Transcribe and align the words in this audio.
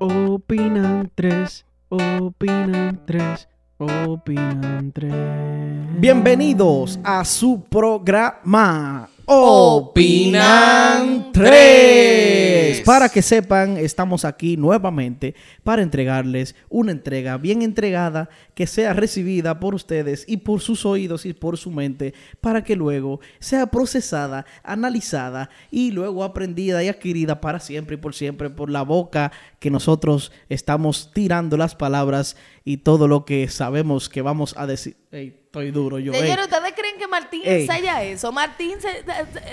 Opinan 0.00 1.10
tres, 1.12 1.66
opinan 1.88 3.00
tres, 3.04 3.48
opinan 3.78 4.92
tres. 4.92 5.12
Bienvenidos 5.98 7.00
a 7.02 7.24
su 7.24 7.64
programa 7.68 9.08
Opinan 9.30 11.32
Tres. 11.32 12.80
Para 12.80 13.10
que 13.10 13.20
sepan, 13.20 13.76
estamos 13.76 14.24
aquí 14.24 14.56
nuevamente 14.56 15.34
para 15.64 15.82
entregarles 15.82 16.54
una 16.70 16.92
entrega 16.92 17.36
bien 17.36 17.60
entregada 17.60 18.30
que 18.54 18.66
sea 18.66 18.94
recibida 18.94 19.60
por 19.60 19.74
ustedes 19.74 20.24
y 20.26 20.38
por 20.38 20.62
sus 20.62 20.86
oídos 20.86 21.26
y 21.26 21.34
por 21.34 21.58
su 21.58 21.70
mente 21.70 22.14
para 22.40 22.64
que 22.64 22.74
luego 22.74 23.20
sea 23.38 23.66
procesada, 23.66 24.46
analizada 24.62 25.50
y 25.70 25.90
luego 25.90 26.24
aprendida 26.24 26.82
y 26.82 26.88
adquirida 26.88 27.42
para 27.42 27.60
siempre 27.60 27.96
y 27.96 27.98
por 27.98 28.14
siempre 28.14 28.48
por 28.48 28.70
la 28.70 28.80
boca 28.80 29.30
que 29.58 29.70
nosotros 29.70 30.32
estamos 30.48 31.10
tirando 31.12 31.58
las 31.58 31.74
palabras 31.74 32.38
y 32.64 32.78
todo 32.78 33.06
lo 33.06 33.26
que 33.26 33.46
sabemos 33.48 34.08
que 34.08 34.22
vamos 34.22 34.54
a 34.56 34.66
decir. 34.66 34.96
Estoy 35.60 35.70
duro 35.70 35.98
yo. 35.98 36.12
Señores, 36.12 36.44
¿ustedes 36.46 36.72
creen 36.76 36.98
que 36.98 37.06
Martín 37.08 37.42
Ey. 37.44 37.62
ensaya 37.62 38.02
eso? 38.04 38.32
Martín, 38.32 38.80
se, 38.80 39.04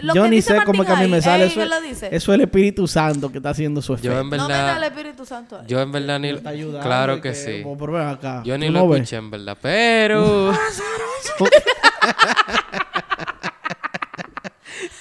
lo 0.02 0.14
yo 0.14 0.24
que 0.24 0.30
ni 0.30 0.36
dice 0.38 0.50
sé 0.50 0.54
Martín 0.56 0.74
cómo 0.74 0.86
que 0.86 0.92
a 0.92 0.96
mí 0.98 1.08
me 1.08 1.22
sale 1.22 1.46
eso. 1.46 1.66
lo 1.66 1.82
dice. 1.82 2.08
Eso 2.12 2.32
es 2.32 2.36
el 2.36 2.42
Espíritu 2.42 2.88
Santo 2.88 3.32
que 3.32 3.38
está 3.38 3.50
haciendo 3.50 3.82
su 3.82 3.94
efecto. 3.94 4.12
Yo 4.14 4.20
en 4.20 4.30
no 4.30 4.48
verdad, 4.48 4.84
Espíritu 4.84 5.26
Santo 5.26 5.58
ahí. 5.60 5.66
yo 5.68 5.82
en 5.82 5.92
verdad 5.92 6.20
ni, 6.20 6.30
Está 6.30 6.50
ayudando 6.50 6.86
claro 6.88 7.22
que 7.22 7.34
sí. 7.34 7.64
acá. 8.00 8.42
Yo 8.46 8.58
ni 8.58 8.68
¿Tú 8.68 8.74
lo 8.74 8.88
ves? 8.90 9.02
escuché 9.02 9.18
en 9.18 9.32
verdad, 9.32 9.58
pero 9.62 10.54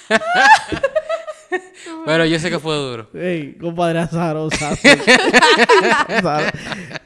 pero 2.05 2.25
yo 2.25 2.39
sé 2.39 2.49
que 2.49 2.59
fue 2.59 2.75
duro. 2.75 3.09
Ey, 3.13 3.55
compadre 3.59 3.99
azarosa. 3.99 4.71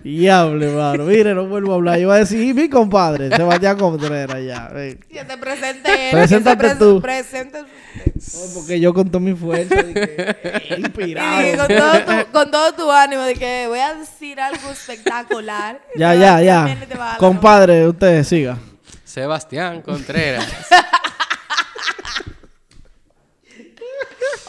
Diable, 0.10 0.68
mano. 0.70 1.04
Mire, 1.06 1.34
no 1.36 1.46
vuelvo 1.48 1.74
a 1.74 1.76
hablar. 1.76 1.96
Yo 1.98 2.02
iba 2.04 2.16
a 2.16 2.20
decir, 2.20 2.42
y 2.42 2.54
mi 2.54 2.68
compadre, 2.70 3.30
Sebastián 3.36 3.78
Contreras 3.78 4.44
ya. 4.44 4.70
Que 4.74 5.24
te 5.24 5.38
presente 5.38 6.10
él. 6.10 6.12
Preséntate 6.12 6.68
pres- 6.68 6.78
tú. 6.80 7.02
Presente. 7.02 7.62
No, 7.62 8.40
porque 8.56 8.80
yo 8.80 8.94
con 8.94 9.08
toda 9.10 9.20
mi 9.20 9.34
fuerza 9.36 9.76
dije, 9.84 10.38
Y 10.78 10.82
inspirado. 10.82 11.58
con, 11.58 11.68
todo 11.78 12.00
tu, 12.26 12.32
con 12.32 12.52
todo 12.52 12.74
tu 12.74 12.92
ánimo 12.92 13.22
de 13.24 13.36
que 13.36 13.66
voy 13.68 13.80
a 13.80 13.94
decir 13.96 14.40
algo 14.40 14.70
espectacular. 14.72 15.80
Ya, 15.96 16.16
ya, 16.16 16.42
ya. 16.42 17.16
Compadre, 17.18 17.88
usted 17.88 18.24
siga. 18.24 18.58
Sebastián 19.04 19.82
Contreras. 19.82 20.46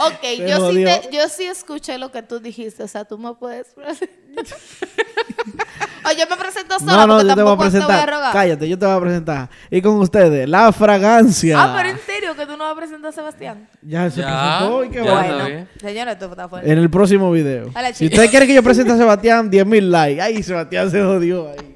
Ok, 0.03 0.23
yo 0.49 0.71
sí, 0.73 0.85
te- 0.85 1.09
yo 1.13 1.29
sí 1.29 1.45
escuché 1.45 1.99
lo 1.99 2.11
que 2.11 2.23
tú 2.23 2.41
dijiste. 2.41 2.83
O 2.83 2.89
sea, 2.89 3.05
tú 3.05 3.19
me 3.19 3.35
puedes. 3.35 3.67
o 6.05 6.11
yo 6.13 6.25
me 6.29 6.37
presento 6.37 6.79
sola 6.79 6.93
No, 6.93 7.07
no, 7.07 7.15
porque 7.17 7.29
yo 7.29 7.35
te 7.35 7.43
voy 7.43 7.53
a 7.53 7.57
tampoco 7.57 7.71
te 7.71 7.79
voy 7.79 7.93
a 7.93 8.05
presentar. 8.05 8.33
Cállate, 8.33 8.69
yo 8.69 8.79
te 8.79 8.87
voy 8.87 8.95
a 8.97 9.01
presentar. 9.01 9.49
Y 9.71 9.83
con 9.83 9.95
ustedes, 9.99 10.49
la 10.49 10.73
fragancia. 10.73 11.63
Ah, 11.63 11.75
pero 11.77 11.89
en 11.91 11.99
serio 12.05 12.35
que 12.37 12.47
tú 12.47 12.53
no 12.57 12.65
vas 12.65 12.73
a 12.73 12.77
presentar 12.77 13.09
a 13.11 13.13
Sebastián. 13.13 13.69
Ya 13.83 14.11
se 14.11 14.21
Ya, 14.21 14.59
presentó 14.59 14.85
y 14.85 14.91
qué 14.91 15.01
bueno. 15.01 15.47
está 15.47 15.81
señores, 15.81 16.19
tú 16.19 16.25
estás 16.27 16.51
fuerte. 16.51 16.71
En 16.73 16.79
el 16.79 16.91
próximo 16.91 17.31
video. 17.31 17.71
Si 17.95 18.07
usted 18.07 18.31
quiere 18.31 18.47
que 18.47 18.55
yo 18.55 18.63
presente 18.63 18.93
a 18.93 18.97
Sebastián, 18.99 19.51
10 19.51 19.67
mil 19.67 19.91
likes. 19.91 20.21
Ay, 20.21 20.43
Sebastián 20.43 20.91
se 20.91 21.03
jodió 21.03 21.49
ahí. 21.51 21.70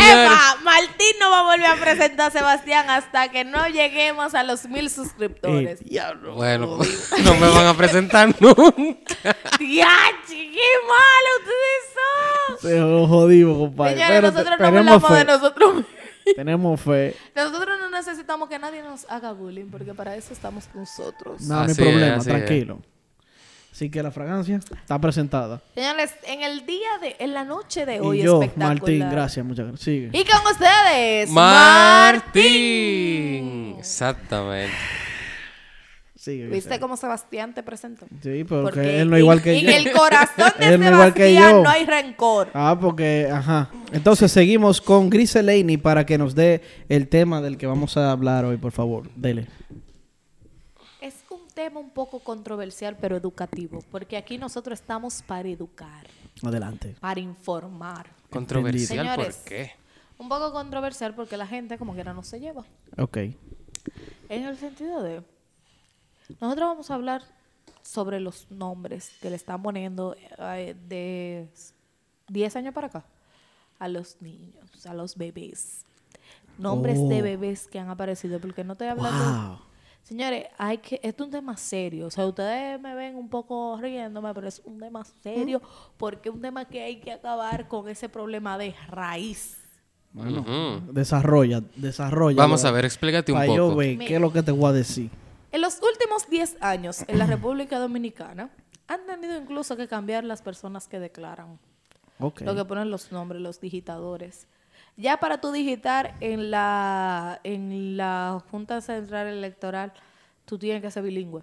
Señores, 0.00 0.26
Eva, 0.26 0.56
Martín 0.62 1.16
no 1.20 1.30
va 1.30 1.40
a 1.40 1.42
volver 1.42 1.66
a 1.66 1.76
presentar 1.76 2.28
a 2.28 2.30
Sebastián 2.30 2.90
hasta 2.90 3.28
que 3.30 3.44
no 3.44 3.66
lleguemos 3.68 4.34
a 4.34 4.42
los 4.42 4.66
mil 4.66 4.90
suscriptores. 4.90 5.80
Ey, 5.82 5.88
diablo. 5.88 6.34
bueno, 6.34 6.78
no 7.24 7.34
me 7.34 7.48
van 7.48 7.66
a 7.66 7.74
presentar 7.76 8.28
nunca. 8.40 9.36
¡Diache! 9.58 10.28
¡Qué 10.28 10.68
malo 10.86 11.30
ustedes 11.40 11.84
son! 11.94 12.58
Se 12.70 12.78
lo 12.78 13.06
jodimos, 13.06 13.58
compadre. 13.58 13.92
Señores, 13.94 14.14
Pero 14.16 14.30
nosotros 14.32 14.44
te- 14.58 14.62
no 14.62 14.70
tenemos 14.70 14.94
hablamos 15.04 15.10
fe. 15.10 15.14
de 15.16 15.24
nosotros. 15.24 15.84
Tenemos 16.36 16.80
fe. 16.80 17.16
Nosotros 17.36 17.78
no 17.80 17.90
necesitamos 17.90 18.48
que 18.48 18.58
nadie 18.58 18.82
nos 18.82 19.04
haga 19.10 19.32
bullying, 19.32 19.66
porque 19.70 19.92
para 19.94 20.16
eso 20.16 20.32
estamos 20.32 20.64
nosotros. 20.74 21.42
No, 21.42 21.56
no 21.56 21.60
hay 21.62 21.70
es, 21.70 21.76
problema, 21.76 22.16
es. 22.16 22.26
Así 23.74 23.90
que 23.90 24.00
la 24.04 24.12
fragancia 24.12 24.60
está 24.72 25.00
presentada. 25.00 25.60
Señores, 25.74 26.14
en 26.28 26.44
el 26.44 26.64
día 26.64 26.86
de, 27.02 27.16
en 27.18 27.34
la 27.34 27.42
noche 27.44 27.84
de 27.84 27.98
hoy 28.00 28.20
y 28.20 28.22
yo, 28.22 28.40
espectacular. 28.40 28.78
Martín, 28.78 29.10
gracias, 29.10 29.44
muchas 29.44 29.66
gracias. 29.66 29.84
Sigue. 29.84 30.10
Y 30.12 30.24
con 30.24 30.40
ustedes, 30.52 31.28
Martín. 32.34 33.74
Exactamente. 33.78 34.72
Sigue. 36.14 36.46
¿Viste 36.46 36.78
cómo 36.78 36.96
Sebastián 36.96 37.52
te 37.52 37.64
presentó? 37.64 38.06
Sí, 38.22 38.44
porque 38.44 38.62
Porque 38.62 39.00
él 39.00 39.10
no 39.10 39.16
es 39.16 39.20
igual 39.22 39.42
que 39.42 39.58
en 39.58 39.64
yo. 39.66 39.70
el 39.72 39.90
corazón 39.92 40.52
de 40.60 40.78
Sebastián 40.78 41.52
yo. 41.52 41.62
no 41.64 41.68
hay 41.68 41.84
rencor. 41.84 42.50
Ah, 42.54 42.78
porque, 42.80 43.28
ajá. 43.30 43.70
Entonces 43.92 44.30
seguimos 44.30 44.80
con 44.80 45.10
Griselini 45.10 45.76
para 45.78 46.06
que 46.06 46.16
nos 46.16 46.36
dé 46.36 46.62
el 46.88 47.08
tema 47.08 47.40
del 47.42 47.58
que 47.58 47.66
vamos 47.66 47.96
a 47.96 48.12
hablar 48.12 48.44
hoy, 48.44 48.56
por 48.56 48.70
favor. 48.70 49.10
Dele. 49.16 49.48
Tema 51.54 51.78
un 51.78 51.90
poco 51.90 52.18
controversial, 52.18 52.96
pero 53.00 53.16
educativo, 53.16 53.78
porque 53.92 54.16
aquí 54.16 54.38
nosotros 54.38 54.80
estamos 54.80 55.22
para 55.22 55.48
educar, 55.48 56.04
Adelante. 56.42 56.96
para 57.00 57.20
informar. 57.20 58.06
Controversial, 58.28 59.06
¿por 59.06 59.14
Señores. 59.14 59.36
qué? 59.46 59.70
Un 60.18 60.28
poco 60.28 60.52
controversial 60.52 61.14
porque 61.14 61.36
la 61.36 61.46
gente 61.46 61.78
como 61.78 61.94
quiera 61.94 62.12
no 62.12 62.24
se 62.24 62.40
lleva. 62.40 62.64
Ok. 62.98 63.16
En 64.28 64.44
el 64.44 64.56
sentido 64.56 65.02
de, 65.02 65.22
nosotros 66.40 66.68
vamos 66.68 66.90
a 66.90 66.94
hablar 66.94 67.22
sobre 67.82 68.18
los 68.18 68.50
nombres 68.50 69.12
que 69.20 69.30
le 69.30 69.36
están 69.36 69.62
poniendo 69.62 70.16
eh, 70.38 70.74
de 70.88 71.48
10 72.28 72.56
años 72.56 72.74
para 72.74 72.88
acá 72.88 73.04
a 73.78 73.86
los 73.88 74.20
niños, 74.20 74.86
a 74.86 74.94
los 74.94 75.16
bebés. 75.16 75.84
Nombres 76.58 76.98
de 77.08 77.20
Oh. 77.20 77.22
bebés 77.24 77.66
que 77.68 77.78
han 77.78 77.90
aparecido, 77.90 78.40
porque 78.40 78.64
no 78.64 78.72
estoy 78.72 78.88
hablando... 78.88 79.48
Wow. 79.48 79.73
Señores, 80.04 80.46
hay 80.58 80.78
que, 80.78 81.00
esto 81.02 81.24
es 81.24 81.26
un 81.28 81.30
tema 81.32 81.56
serio. 81.56 82.06
O 82.06 82.10
sea, 82.10 82.26
ustedes 82.26 82.78
me 82.80 82.94
ven 82.94 83.16
un 83.16 83.28
poco 83.28 83.78
riéndome, 83.80 84.32
pero 84.34 84.46
es 84.48 84.60
un 84.64 84.78
tema 84.78 85.02
serio 85.22 85.62
porque 85.96 86.28
es 86.28 86.34
un 86.34 86.42
tema 86.42 86.66
que 86.66 86.82
hay 86.82 87.00
que 87.00 87.10
acabar 87.12 87.66
con 87.68 87.88
ese 87.88 88.08
problema 88.10 88.58
de 88.58 88.74
raíz. 88.88 89.56
Bueno, 90.12 90.44
desarrolla, 90.92 91.62
desarrolla. 91.74 92.36
Vamos 92.36 92.64
a 92.64 92.70
ver, 92.70 92.84
explícate 92.84 93.32
un 93.32 93.38
Para 93.38 93.52
yo 93.54 93.64
poco. 93.68 93.78
ver 93.78 93.98
qué 93.98 94.14
es 94.16 94.20
lo 94.20 94.32
que 94.32 94.42
te 94.42 94.52
voy 94.52 94.68
a 94.68 94.72
decir. 94.72 95.10
En 95.50 95.60
los 95.62 95.80
últimos 95.82 96.28
10 96.28 96.58
años 96.60 97.02
en 97.08 97.18
la 97.18 97.26
República 97.26 97.78
Dominicana 97.78 98.50
han 98.86 99.06
tenido 99.06 99.36
incluso 99.40 99.74
que 99.76 99.88
cambiar 99.88 100.22
las 100.22 100.42
personas 100.42 100.86
que 100.86 101.00
declaran, 101.00 101.58
Ok. 102.20 102.42
lo 102.42 102.54
que 102.54 102.64
ponen 102.64 102.90
los 102.90 103.10
nombres, 103.10 103.40
los 103.40 103.58
digitadores. 103.60 104.46
Ya 104.96 105.16
para 105.18 105.40
tú 105.40 105.50
digitar 105.52 106.14
en 106.20 106.50
la, 106.50 107.40
en 107.42 107.96
la 107.96 108.40
Junta 108.50 108.80
Central 108.80 109.26
Electoral, 109.26 109.92
tú 110.44 110.58
tienes 110.58 110.82
que 110.82 110.90
ser 110.90 111.02
bilingüe. 111.02 111.42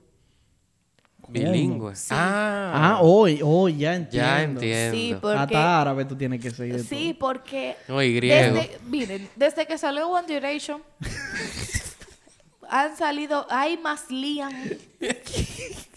Bilingüe. 1.28 1.94
Ah, 2.10 2.72
Ah, 2.74 3.00
hoy, 3.02 3.42
hoy, 3.44 3.78
ya 3.78 3.96
entiendo. 3.96 4.28
ya 4.28 4.44
entiendo. 4.44 4.98
Sí, 4.98 5.16
porque... 5.22 5.38
Hasta 5.38 5.82
árabe 5.82 6.06
tú 6.06 6.16
tienes 6.16 6.42
que 6.42 6.50
seguir. 6.52 6.84
Sí, 6.84 7.16
porque 7.18 7.76
No, 7.88 8.02
y 8.02 8.16
griego. 8.16 8.56
desde, 8.56 8.80
miren, 8.88 9.30
desde 9.36 9.66
que 9.68 9.78
salió 9.78 10.08
One 10.10 10.28
Direction 10.28 10.82
han 12.70 12.96
salido, 12.98 13.46
hay 13.50 13.78
más 13.78 14.10
Liam 14.10 14.52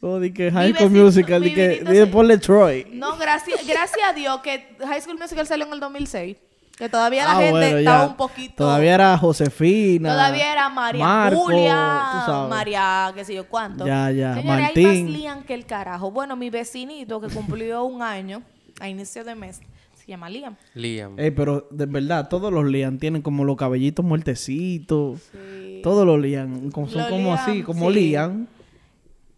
Oh, 0.00 0.18
di 0.18 0.32
que 0.32 0.50
High 0.50 0.74
School 0.74 0.90
Musical, 0.90 1.42
di 1.42 1.52
que 1.54 1.82
se- 1.84 2.06
ponle 2.06 2.38
Troy. 2.38 2.86
No, 2.92 3.16
gracias, 3.16 3.66
gracias 3.66 3.98
a 4.08 4.12
Dios 4.12 4.40
que 4.42 4.76
High 4.84 5.00
School 5.02 5.18
Musical 5.18 5.46
salió 5.46 5.66
en 5.66 5.72
el 5.72 5.80
2006. 5.80 6.36
Que 6.76 6.90
todavía 6.90 7.24
la 7.24 7.30
Ah, 7.32 7.36
gente 7.36 7.50
bueno, 7.52 7.78
estaba 7.78 8.06
un 8.06 8.16
poquito. 8.18 8.54
Todavía 8.56 8.94
era 8.94 9.16
Josefina. 9.16 10.10
Todavía 10.12 10.52
era 10.52 10.68
María 10.68 11.02
Marco, 11.02 11.40
Julia, 11.44 12.02
tú 12.12 12.18
sabes. 12.32 12.50
María, 12.50 13.12
qué 13.14 13.24
sé 13.24 13.34
yo 13.34 13.48
cuánto. 13.48 13.86
Ya, 13.86 14.10
ya, 14.10 14.34
Señores, 14.34 14.66
hay 14.76 14.84
Martín. 14.84 15.04
más 15.06 15.14
Liam 15.18 15.42
que 15.44 15.54
el 15.54 15.64
carajo. 15.64 16.10
Bueno, 16.10 16.36
mi 16.36 16.50
vecinito 16.50 17.18
que 17.18 17.28
cumplió 17.28 17.84
un 17.84 18.02
año 18.02 18.42
a 18.78 18.90
inicio 18.90 19.24
de 19.24 19.34
mes 19.34 19.60
se 19.94 20.06
llama 20.06 20.28
Liam. 20.28 20.54
Liam. 20.74 21.18
Ey, 21.18 21.30
pero 21.30 21.66
de 21.70 21.86
verdad, 21.86 22.28
todos 22.28 22.52
los 22.52 22.66
Lian 22.66 22.98
tienen 22.98 23.22
como 23.22 23.44
los 23.46 23.56
cabellitos 23.56 24.04
muertecitos. 24.04 25.20
Sí. 25.32 25.80
Todos 25.82 26.04
los 26.06 26.20
Lian. 26.20 26.70
Como, 26.72 26.88
son 26.88 26.98
Los 26.98 27.08
como 27.08 27.22
Liam, 27.32 27.38
así, 27.38 27.62
como 27.62 27.88
sí. 27.90 27.94
Lian. 27.94 28.48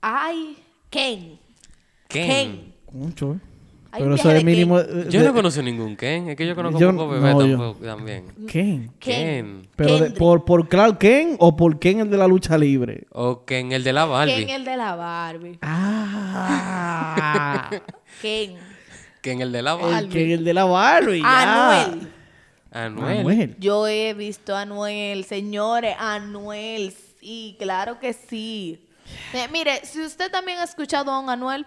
Ay, 0.01 0.57
Ken. 0.91 1.39
Ken. 2.09 2.27
Ken. 2.29 2.75
Mucho, 2.93 3.35
¿eh? 3.35 3.39
Hay 3.91 4.01
Pero 4.03 4.13
un 4.13 4.19
eso 4.19 4.29
viaje 4.29 4.39
es 4.39 4.45
de 4.45 4.51
mínimo. 4.51 4.77
Ken. 4.79 5.11
Yo 5.11 5.23
no 5.23 5.33
conozco 5.35 5.63
ningún 5.63 5.97
Ken. 5.97 6.29
Es 6.29 6.37
que 6.37 6.47
yo 6.47 6.55
conozco 6.55 6.79
Yo- 6.79 6.91
poco 6.93 7.09
bebé 7.09 7.33
no, 7.33 7.47
yo- 7.47 7.57
tampoco, 7.59 7.85
también. 7.87 8.27
Ken. 8.47 8.93
Ken. 8.99 9.69
Pero 9.77 9.93
de- 9.95 9.99
Kendrick. 10.01 10.19
por, 10.19 10.45
por 10.45 10.69
Clark 10.69 10.99
Ken 10.99 11.37
o 11.39 11.57
por 11.57 11.79
Ken 11.79 12.01
el 12.01 12.11
de 12.11 12.17
la 12.19 12.27
lucha 12.29 12.59
libre. 12.59 13.07
O 13.13 13.45
Ken, 13.47 13.73
el 13.73 13.85
de 13.85 13.93
la 13.95 14.05
Barbie. 14.05 14.47
Ken 14.47 14.51
el 14.51 14.65
de 14.65 14.77
la 14.77 14.95
Barbie. 14.95 15.59
Ah. 15.63 17.71
Ken. 18.23 18.57
Ken, 19.23 19.41
el 19.41 19.53
de 19.53 19.63
la 19.63 19.73
el 19.75 19.81
Barbie. 19.81 20.09
Ken 20.11 20.31
el 20.31 20.45
de 20.45 20.55
la 20.55 20.65
Barbie. 20.65 21.23
ya. 21.23 21.83
Anuel. 21.87 22.09
Anuel. 22.71 23.19
Anuel. 23.21 23.57
Yo 23.59 23.89
he 23.89 24.13
visto 24.15 24.55
a 24.55 24.63
Anuel, 24.63 25.25
señores, 25.25 25.97
Anuel, 25.99 26.93
sí, 27.21 27.57
claro 27.59 27.99
que 27.99 28.13
sí. 28.13 28.85
Eh, 29.35 29.49
mire, 29.53 29.85
si 29.85 30.01
usted 30.05 30.31
también 30.31 30.59
ha 30.59 30.65
escuchado 30.65 31.11
a 31.13 31.19
un 31.21 31.29
Anuel, 31.31 31.67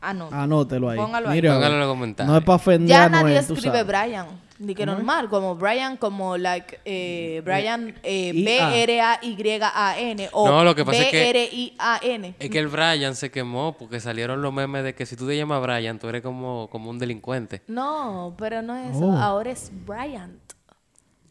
ah, 0.00 0.14
no. 0.14 0.28
Anótelo 0.32 0.88
ahí. 0.90 0.98
Póngalo 0.98 1.28
ahí. 1.28 1.40
Póngalo 1.42 1.74
en 1.74 1.80
los 1.80 1.88
comentarios. 1.88 2.32
No 2.32 2.38
es 2.38 2.44
para 2.44 2.56
ofender 2.56 2.88
ya 2.88 3.04
a 3.04 3.08
nadie 3.08 3.34
Noel, 3.34 3.46
tú 3.46 3.54
escribe 3.54 3.78
sabes. 3.78 3.86
Brian. 3.86 4.26
Ni 4.60 4.74
que 4.74 4.84
normal, 4.84 5.28
como 5.28 5.54
Brian, 5.54 5.96
como 5.96 6.36
like 6.36 6.80
eh, 6.84 7.40
Brian 7.44 7.94
eh, 8.02 8.32
I- 8.34 8.44
B-R-A-Y-A-N 8.44 10.28
o 10.32 10.48
No, 10.48 10.64
lo 10.64 10.74
que 10.74 10.84
pasa 10.84 10.98
es 11.00 11.10
que- 11.10 11.16
B-R-I-A-N. 11.32 12.34
Es 12.40 12.50
que 12.50 12.58
el 12.58 12.66
Brian 12.66 13.14
se 13.14 13.30
quemó 13.30 13.76
porque 13.78 14.00
salieron 14.00 14.42
los 14.42 14.52
memes 14.52 14.82
de 14.82 14.94
que 14.96 15.06
si 15.06 15.14
tú 15.14 15.28
te 15.28 15.36
llamas 15.36 15.62
Brian, 15.62 16.00
tú 16.00 16.08
eres 16.08 16.22
como, 16.22 16.68
como 16.70 16.90
un 16.90 16.98
delincuente. 16.98 17.62
No, 17.68 18.34
pero 18.36 18.60
no 18.62 18.76
es 18.76 18.96
eso. 18.96 19.04
Oh. 19.06 19.16
Ahora 19.16 19.50
es 19.52 19.70
Bryant. 19.86 20.40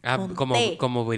Ah, 0.02 0.16
Con 0.16 0.34
como, 0.34 0.54
T. 0.54 0.76
como. 0.78 1.12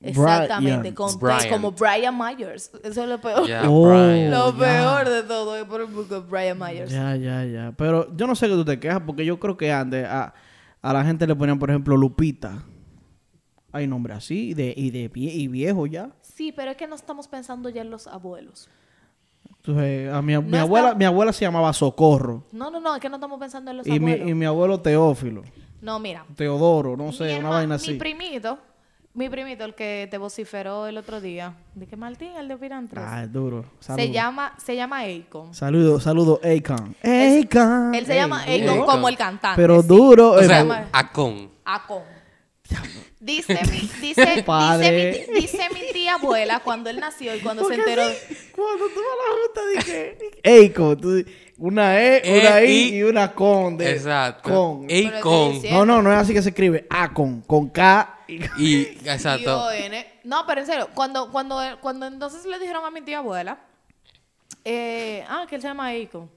Exactamente, 0.00 0.78
Bryant. 0.90 0.94
con 0.96 1.10
T, 1.10 1.16
Bryant. 1.18 1.48
como 1.50 1.72
Brian 1.72 2.16
Myers. 2.16 2.70
Eso 2.84 3.02
es 3.02 3.08
lo 3.08 3.20
peor. 3.20 3.40
Oh. 3.66 3.88
Brian. 3.88 4.30
Lo 4.30 4.54
peor 4.56 5.08
de 5.08 5.22
todo 5.22 5.56
es 5.56 5.64
por 5.64 5.80
el 5.80 5.88
porque 5.88 6.16
Brian 6.18 6.58
Myers. 6.58 6.90
Ya, 6.90 7.16
ya, 7.16 7.44
ya. 7.44 7.72
Pero 7.76 8.14
yo 8.16 8.26
no 8.26 8.34
sé 8.36 8.46
que 8.48 8.52
tú 8.54 8.64
te 8.64 8.78
quejas 8.78 9.00
porque 9.04 9.24
yo 9.24 9.40
creo 9.40 9.56
que 9.56 9.72
antes 9.72 10.06
a, 10.06 10.34
a 10.82 10.92
la 10.92 11.04
gente 11.04 11.26
le 11.26 11.34
ponían, 11.34 11.58
por 11.58 11.70
ejemplo, 11.70 11.96
Lupita. 11.96 12.62
Hay 13.72 13.86
nombre 13.86 14.14
así 14.14 14.50
y 14.50 14.54
de, 14.54 14.72
y 14.76 14.90
de 14.90 15.10
vie- 15.10 15.32
y 15.34 15.48
viejo 15.48 15.86
ya. 15.86 16.10
Sí, 16.22 16.52
pero 16.52 16.70
es 16.70 16.76
que 16.76 16.86
no 16.86 16.94
estamos 16.94 17.26
pensando 17.28 17.68
ya 17.68 17.82
en 17.82 17.90
los 17.90 18.06
abuelos. 18.06 18.68
Entonces, 19.58 20.12
a 20.12 20.22
mi, 20.22 20.38
mi 20.38 20.56
abuela, 20.58 20.94
mi 20.94 21.04
abuela 21.04 21.32
se 21.32 21.44
llamaba 21.44 21.72
Socorro. 21.72 22.44
No, 22.52 22.70
no, 22.70 22.78
no, 22.80 22.94
es 22.94 23.00
que 23.00 23.08
no 23.08 23.16
estamos 23.16 23.38
pensando 23.40 23.70
en 23.72 23.78
los 23.78 23.86
Y 23.86 23.90
mi, 23.98 24.12
abuelos. 24.12 24.28
y 24.28 24.34
mi 24.34 24.44
abuelo 24.44 24.80
Teófilo. 24.80 25.42
No, 25.86 26.00
mira. 26.00 26.26
Teodoro, 26.34 26.96
no 26.96 27.06
mi 27.06 27.12
sé, 27.12 27.38
una 27.38 27.48
vaina 27.50 27.68
Mi 27.68 27.74
así. 27.76 27.94
primito, 27.94 28.58
mi 29.14 29.28
primito, 29.28 29.64
el 29.64 29.76
que 29.76 30.08
te 30.10 30.18
vociferó 30.18 30.88
el 30.88 30.98
otro 30.98 31.20
día, 31.20 31.54
de 31.76 31.86
que 31.86 31.96
Martín, 31.96 32.32
el 32.36 32.48
de 32.48 32.56
3, 32.56 32.90
Ah, 32.96 33.22
es 33.22 33.32
duro. 33.32 33.64
se 33.78 34.10
llama, 34.10 34.52
se 34.58 34.74
llama 34.74 35.02
Akon. 35.02 35.54
Saludos, 35.54 36.02
saludos, 36.02 36.40
Akon. 36.42 36.96
Akon. 37.04 37.94
Él 37.94 38.04
se 38.04 38.16
llama 38.16 38.44
Ey, 38.48 38.62
Akon 38.62 38.74
Akon. 38.74 38.86
como 38.86 39.08
el 39.08 39.16
cantante. 39.16 39.62
Pero 39.62 39.80
sí. 39.80 39.86
duro. 39.86 40.32
O 40.32 40.40
eh, 40.40 40.46
sea, 40.48 40.58
llama- 40.58 40.88
Acon. 40.90 41.50
Akon. 41.64 42.02
Dice 43.20 43.58
mi, 43.70 43.90
dice, 44.00 44.42
Padre. 44.46 45.12
dice, 45.12 45.32
mi, 45.32 45.40
dice 45.40 45.68
mi 45.72 45.92
tía 45.92 46.14
abuela 46.16 46.60
cuando 46.64 46.90
él 46.90 46.98
nació 46.98 47.34
y 47.34 47.40
cuando 47.40 47.64
se 47.68 47.74
enteró. 47.74 48.02
Cuando 48.54 48.84
tú 48.88 49.00
vas 49.00 49.14
a 49.14 49.22
la 49.22 49.36
junta 49.40 49.86
dije 49.86 50.70
Akon, 50.72 51.00
tú 51.00 51.24
una 51.58 52.00
E, 52.00 52.22
una 52.38 52.60
E, 52.60 52.66
I 52.66 52.70
I. 52.70 52.96
y 52.96 53.02
una 53.02 53.32
con. 53.32 53.76
De, 53.78 53.90
Exacto. 53.92 54.50
Con. 54.50 54.84
Acon. 54.84 55.52
estoy 55.52 55.70
No, 55.70 55.86
no, 55.86 56.02
no 56.02 56.12
es 56.12 56.18
así 56.18 56.32
que 56.34 56.42
se 56.42 56.50
escribe. 56.50 56.86
Akon, 56.90 57.40
con 57.42 57.68
K. 57.70 58.18
y- 58.28 58.40
Y, 58.58 58.82
exacto. 59.04 59.50
I-O-N. 59.72 60.06
No, 60.24 60.44
pero 60.46 60.60
en 60.60 60.66
serio, 60.66 60.88
cuando, 60.94 61.30
cuando, 61.32 61.60
cuando 61.80 62.06
entonces 62.06 62.44
le 62.44 62.58
dijeron 62.58 62.84
a 62.84 62.90
mi 62.90 63.00
tía 63.02 63.18
abuela, 63.18 63.58
eh, 64.64 65.24
ah, 65.28 65.46
que 65.48 65.56
él 65.56 65.62
se 65.62 65.68
llama 65.68 65.90
Akon. 65.90 66.30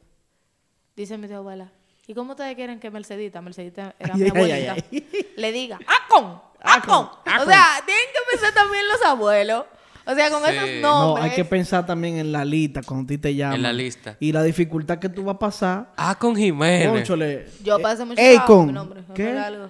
Dice 0.96 1.18
mi 1.18 1.28
tía 1.28 1.38
abuela, 1.38 1.72
¿y 2.08 2.14
cómo 2.14 2.32
ustedes 2.32 2.56
quieren 2.56 2.80
que 2.80 2.92
Mercedita, 2.92 3.42
Mercedita 3.42 3.96
era 4.00 4.14
Ay, 4.16 4.20
mi 4.22 4.26
ay, 4.26 4.30
abuelita, 4.30 4.76
ay, 4.92 5.32
le 5.36 5.52
diga, 5.52 5.80
¡Acon! 5.88 6.42
¡Acon! 6.62 7.06
O 7.06 7.46
sea, 7.46 7.82
tienen 7.86 8.04
que 8.14 8.32
pensar 8.32 8.54
también 8.54 8.88
los 8.88 9.02
abuelos. 9.04 9.66
O 10.12 10.16
sea, 10.16 10.30
con 10.32 10.44
Sí. 10.44 10.52
esos 10.56 10.70
No, 10.82 11.02
nombres. 11.08 11.26
hay 11.26 11.36
que 11.36 11.46
pensar 11.46 11.86
también 11.86 12.18
en 12.18 12.32
la 12.32 12.44
lista 12.44 12.82
cuando 12.84 13.04
a 13.04 13.08
ti 13.08 13.18
te 13.18 13.36
llaman. 13.36 13.58
En 13.58 13.62
la 13.64 13.74
lista. 13.74 14.18
Y 14.20 14.32
la 14.32 14.42
dificultad 14.44 14.98
que 14.98 15.10
tú 15.10 15.24
vas 15.24 15.36
a 15.36 15.40
pasar. 15.40 15.94
Acon 15.98 16.36
Jiménez. 16.36 16.90
Cónchole. 16.90 17.46
Yo 17.64 17.78
eh, 17.78 17.82
pasé 17.82 18.06
mucho 18.06 18.16
trabajo 18.22 18.46
con 18.48 18.68
mi 18.68 18.74
nombre. 18.74 19.02
no 19.08 19.14
¿Qué? 19.14 19.30
algo. 19.38 19.70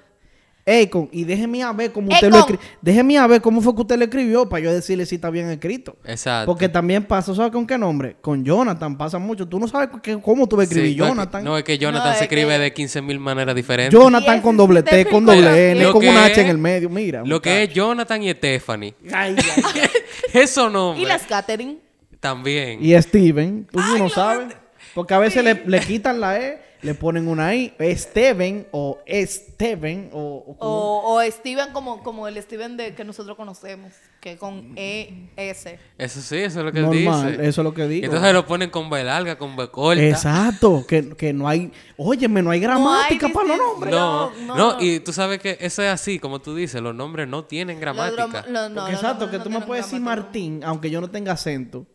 Y 1.11 1.23
déjeme 1.23 1.63
a 1.63 1.71
ver 1.73 1.91
cómo 1.91 2.09
usted 2.11 2.29
lo 2.29 2.37
escribió. 2.37 2.63
Déjeme 2.79 3.17
a 3.17 3.25
ver 3.25 3.41
cómo 3.41 3.59
fue 3.59 3.73
que 3.73 3.81
usted 3.81 3.97
lo 3.97 4.03
escribió 4.03 4.47
para 4.47 4.63
yo 4.65 4.71
decirle 4.71 5.03
si 5.07 5.15
está 5.15 5.31
bien 5.31 5.49
escrito. 5.49 5.95
Exacto. 6.05 6.45
Porque 6.45 6.69
también 6.69 7.03
pasa, 7.05 7.33
¿sabes 7.33 7.51
con 7.51 7.65
qué 7.65 7.75
nombre? 7.75 8.17
Con 8.21 8.45
Jonathan 8.45 8.95
pasa 8.95 9.17
mucho. 9.17 9.47
Tú 9.47 9.59
no 9.59 9.67
sabes 9.67 9.89
qué- 10.03 10.21
cómo 10.21 10.45
tú 10.47 10.57
vas 10.57 10.65
a 10.67 10.69
escribir 10.69 10.91
Sí, 10.93 10.97
no 10.99 11.07
Jonathan. 11.07 11.43
No, 11.43 11.57
es 11.57 11.63
que 11.63 11.79
Jonathan 11.79 12.09
No, 12.09 12.13
se 12.13 12.17
es 12.19 12.21
escribe 12.23 12.53
que- 12.53 12.59
de 12.59 12.73
15 12.73 13.01
mil 13.01 13.19
maneras 13.19 13.55
diferentes. 13.55 13.99
Jonathan 13.99 14.41
con 14.41 14.57
doble 14.57 14.83
T, 14.83 15.05
con 15.07 15.25
doble 15.25 15.71
N, 15.71 15.91
con 15.91 16.07
una 16.07 16.25
H 16.25 16.39
en 16.39 16.47
el 16.49 16.59
medio. 16.59 16.87
Mira. 16.87 17.23
Lo 17.25 17.41
que 17.41 17.63
es 17.63 17.73
Jonathan 17.73 18.21
y 18.21 18.31
Stephanie. 18.31 18.93
Ay, 19.11 19.35
ay, 19.37 19.63
ay. 19.73 19.81
Eso 20.33 20.69
no. 20.69 20.95
Y 20.97 21.05
las 21.05 21.23
Catherine. 21.23 21.77
También. 22.19 22.83
Y 22.83 22.99
Steven, 23.01 23.65
tú 23.71 23.79
Ay, 23.81 23.97
no 23.99 24.05
lo- 24.05 24.09
sabes. 24.09 24.55
Porque 24.93 25.13
a 25.13 25.19
veces 25.19 25.43
le, 25.43 25.53
le 25.65 25.79
quitan 25.79 26.19
la 26.19 26.39
E, 26.39 26.61
le 26.81 26.93
ponen 26.95 27.27
una 27.27 27.53
I. 27.55 27.73
Steven 27.95 28.67
o 28.71 28.99
Steven 29.07 30.09
o... 30.13 30.43
o 30.47 30.57
como- 30.57 30.71
O, 30.71 31.13
o 31.19 31.31
Steven 31.31 31.71
como, 31.73 32.03
como 32.03 32.27
el 32.27 32.41
Steven 32.41 32.77
de, 32.77 32.93
que 32.95 33.03
nosotros 33.03 33.35
conocemos, 33.37 33.91
que 34.19 34.37
con 34.37 34.73
E, 34.75 35.29
S. 35.37 35.79
Eso 35.97 36.21
sí, 36.21 36.37
eso 36.37 36.59
es 36.59 36.65
lo 36.65 36.71
que 36.71 36.79
él 36.79 36.85
Normal, 36.85 37.31
dice. 37.31 37.47
eso 37.47 37.61
es 37.61 37.65
lo 37.65 37.73
que 37.73 37.87
digo. 37.87 38.03
Y 38.03 38.05
entonces 38.05 38.33
lo 38.33 38.45
ponen 38.45 38.69
con 38.69 38.89
B 38.89 39.03
larga, 39.03 39.37
con 39.37 39.55
B 39.55 39.69
corta. 39.69 40.01
Exacto, 40.03 40.85
que, 40.87 41.09
que 41.15 41.33
no 41.33 41.47
hay... 41.47 41.71
Óyeme, 41.97 42.41
no 42.41 42.51
hay 42.51 42.59
gramática 42.59 43.29
para 43.29 43.47
los 43.49 43.57
nombres. 43.57 43.91
No, 43.93 44.31
No, 44.31 44.55
no, 44.55 44.73
no. 44.73 44.81
y 44.81 44.99
tú 44.99 45.13
sabes 45.13 45.39
que 45.39 45.57
eso 45.59 45.81
es 45.83 45.89
así, 45.89 46.19
como 46.19 46.39
tú 46.41 46.55
dices, 46.55 46.81
los 46.81 46.95
nombres 46.95 47.27
no 47.27 47.45
tienen 47.45 47.79
gramática. 47.79 48.27
Dram- 48.27 48.47
lo- 48.47 48.69
no, 48.69 48.81
Porque 48.81 48.93
exacto, 48.95 49.29
que 49.31 49.37
no 49.37 49.43
tú 49.43 49.49
me 49.49 49.61
puedes 49.61 49.85
decir. 49.85 49.99
Martín, 50.01 50.61
aunque 50.63 50.89
yo 50.89 51.01
no 51.01 51.09
tenga 51.09 51.33
acento. 51.33 51.85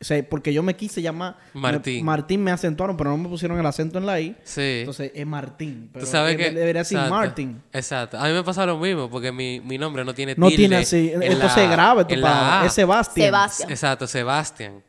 O 0.00 0.04
sea, 0.04 0.26
porque 0.26 0.52
yo 0.54 0.62
me 0.62 0.74
quise 0.76 1.02
llamar... 1.02 1.36
Martín. 1.52 1.96
me- 1.98 2.04
Martín 2.04 2.42
me 2.42 2.50
acentuaron, 2.50 2.96
pero 2.96 3.10
no 3.10 3.18
me 3.18 3.28
pusieron 3.28 3.58
el 3.60 3.66
acento 3.66 3.98
en 3.98 4.06
la 4.06 4.18
I. 4.18 4.34
Sí. 4.44 4.78
Entonces 4.80 5.12
es 5.14 5.26
Martín. 5.26 5.90
Pero 5.92 6.06
tú 6.06 6.10
sabes 6.10 6.38
que... 6.38 6.50
Debería 6.52 6.80
decir 6.80 6.96
exacto, 6.96 7.14
Martín. 7.14 7.62
Exacto. 7.70 8.18
A 8.18 8.24
mí 8.26 8.32
me 8.32 8.42
pasa 8.42 8.64
lo 8.64 8.78
mismo, 8.78 9.10
porque 9.10 9.30
mi, 9.30 9.60
mi 9.60 9.76
nombre 9.76 10.02
no 10.04 10.14
tiene 10.14 10.34
No 10.38 10.46
tilde 10.48 10.56
tiene 10.56 10.76
así. 10.76 11.10
en 11.12 11.22
Entonces 11.22 11.56
la- 11.58 11.64
es 11.64 11.70
grave 11.70 12.04
tu 12.06 12.14
en 12.14 12.20
la 12.22 12.26
palabra. 12.28 12.62
A. 12.62 12.66
Es 12.66 12.72
Sebastián. 12.72 13.26
Sebastián. 13.26 13.70
Exacto, 13.70 14.06
Sebastián. 14.06 14.82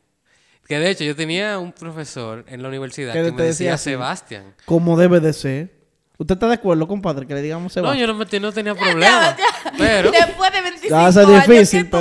Que 0.66 0.78
de 0.78 0.88
hecho 0.90 1.04
yo 1.04 1.14
tenía 1.14 1.58
un 1.58 1.72
profesor 1.72 2.46
en 2.48 2.62
la 2.62 2.68
universidad 2.68 3.12
¿Qué 3.12 3.18
que 3.18 3.24
te 3.26 3.32
me 3.32 3.42
decía 3.42 3.72
decía? 3.72 3.92
Sebastián. 3.92 4.54
Como 4.64 4.96
debe 4.96 5.20
de 5.20 5.34
ser. 5.34 5.81
¿Usted 6.22 6.34
está 6.34 6.48
de 6.48 6.54
acuerdo, 6.54 6.88
compadre, 6.88 7.26
que 7.26 7.34
le 7.34 7.42
digamos 7.42 7.64
No, 7.64 7.68
Sebastián? 7.70 8.06
yo 8.06 8.12
no, 8.12 8.18
me- 8.18 8.40
no 8.40 8.52
tenía 8.52 8.74
problema. 8.74 9.36
Pero... 9.76 10.10
Después 10.10 10.52
de 10.52 10.60
25 10.62 10.94
Va 10.94 11.06
a 11.06 11.12
ser 11.12 11.26
años, 11.26 11.46
difícil, 11.46 11.84
¿qué 11.84 11.90
tú 11.90 11.98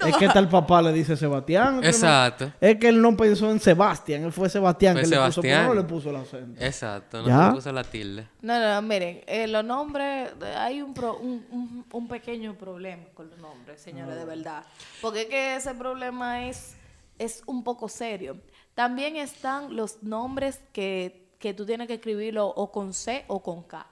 pero 0.00 0.06
es 0.08 0.16
que 0.16 0.28
tal 0.28 0.48
papá 0.48 0.80
le 0.82 0.92
dice 0.92 1.16
Sebastián. 1.16 1.80
no. 1.80 1.86
Exacto. 1.86 2.52
Es 2.60 2.76
que 2.78 2.88
él 2.88 3.00
no 3.02 3.16
pensó 3.16 3.50
en 3.50 3.60
Sebastián, 3.60 4.24
él 4.24 4.32
fue 4.32 4.48
Sebastián 4.48 4.94
Fue 4.94 5.02
que 5.02 5.08
le 5.08 5.16
puso, 5.16 5.32
Sebastián. 5.42 5.66
no 5.66 5.74
le 5.74 5.82
puso 5.82 6.10
el 6.10 6.16
acento. 6.16 6.64
Exacto, 6.64 7.22
no 7.22 7.28
¿Ya? 7.28 7.48
se 7.48 7.54
puso 7.56 7.72
la 7.72 7.84
tilde. 7.84 8.26
No, 8.40 8.58
no, 8.58 8.74
no, 8.74 8.82
miren, 8.82 9.20
eh, 9.26 9.46
los 9.46 9.64
nombres, 9.64 10.30
hay 10.56 10.80
un, 10.80 10.94
pro- 10.94 11.18
un, 11.18 11.44
un- 11.50 11.84
un 11.92 12.08
pequeño 12.08 12.54
problema 12.54 13.02
con 13.14 13.28
los 13.30 13.38
nombres, 13.38 13.80
señores, 13.80 14.16
de 14.16 14.24
verdad. 14.24 14.64
Porque 15.02 15.22
es 15.22 15.26
que 15.26 15.56
ese 15.56 15.74
problema 15.74 16.46
es, 16.46 16.74
es 17.18 17.42
un 17.46 17.62
poco 17.64 17.88
serio. 17.88 18.36
También 18.74 19.16
están 19.16 19.74
los 19.76 20.02
nombres 20.02 20.60
que, 20.72 21.26
que 21.40 21.54
tú 21.54 21.66
tienes 21.66 21.88
que 21.88 21.94
escribirlo 21.94 22.46
o 22.46 22.70
con 22.70 22.92
C 22.94 23.24
o 23.26 23.42
con 23.42 23.62
K. 23.64 23.84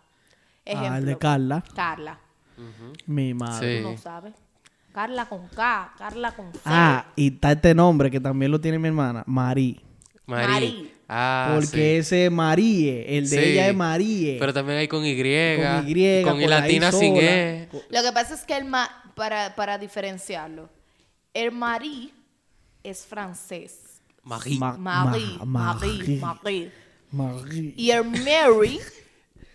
Ejemplo, 0.64 0.93
Ah, 0.93 0.99
el 0.99 1.05
de 1.07 1.19
Carla. 1.19 1.64
Carla. 1.75 2.19
Mi 3.07 3.35
madre. 3.35 3.78
Sí. 3.78 3.83
Tú 3.83 3.90
no 3.90 3.97
sabes. 3.99 4.35
Carla 4.93 5.26
con 5.28 5.49
K, 5.49 5.95
Carla 5.97 6.33
con 6.33 6.52
C. 6.52 6.61
Ah, 6.64 7.07
y 7.17 7.33
está 7.33 7.52
este 7.52 7.75
nombre 7.75 8.11
que 8.11 8.21
también 8.21 8.50
lo 8.50 8.61
tiene 8.61 8.78
mi 8.78 8.88
hermana, 8.88 9.23
Marí. 9.26 9.81
Marí. 10.26 10.93
Ah, 11.09 11.52
Porque 11.55 11.67
sí. 11.69 11.81
ese 12.00 12.26
es 12.26 12.31
Marie, 12.33 13.17
el 13.17 13.31
de 13.31 13.37
Sí. 13.43 13.49
ella 13.50 13.69
es 13.69 13.75
Marie. 13.75 14.37
Pero 14.38 14.52
también 14.52 14.78
hay 14.78 14.88
con 14.88 15.05
Y. 15.07 15.17
con 15.17 15.88
Y, 15.88 16.23
Con 16.23 16.40
Y 16.40 16.47
la 16.47 16.61
latina 16.61 16.93
sin. 16.93 17.17
E. 17.17 17.69
Lo 17.88 18.02
que 18.02 18.12
pasa 18.12 18.35
es 18.35 18.43
que 18.43 18.57
el 18.57 18.67
ma 18.67 18.90
para, 19.14 19.55
para 19.55 19.78
diferenciarlo, 19.78 20.69
el 21.33 21.50
Marie 21.52 22.12
es 22.83 23.07
francés. 23.07 24.02
Marí. 24.23 24.59
Ma- 24.59 24.76
Marie, 24.76 25.38
ma- 25.47 25.75
Marie, 25.75 26.21
Marie. 26.21 26.73
Marie. 27.10 27.74
Y 27.76 27.90
el 27.90 28.04
Mary 28.04 28.80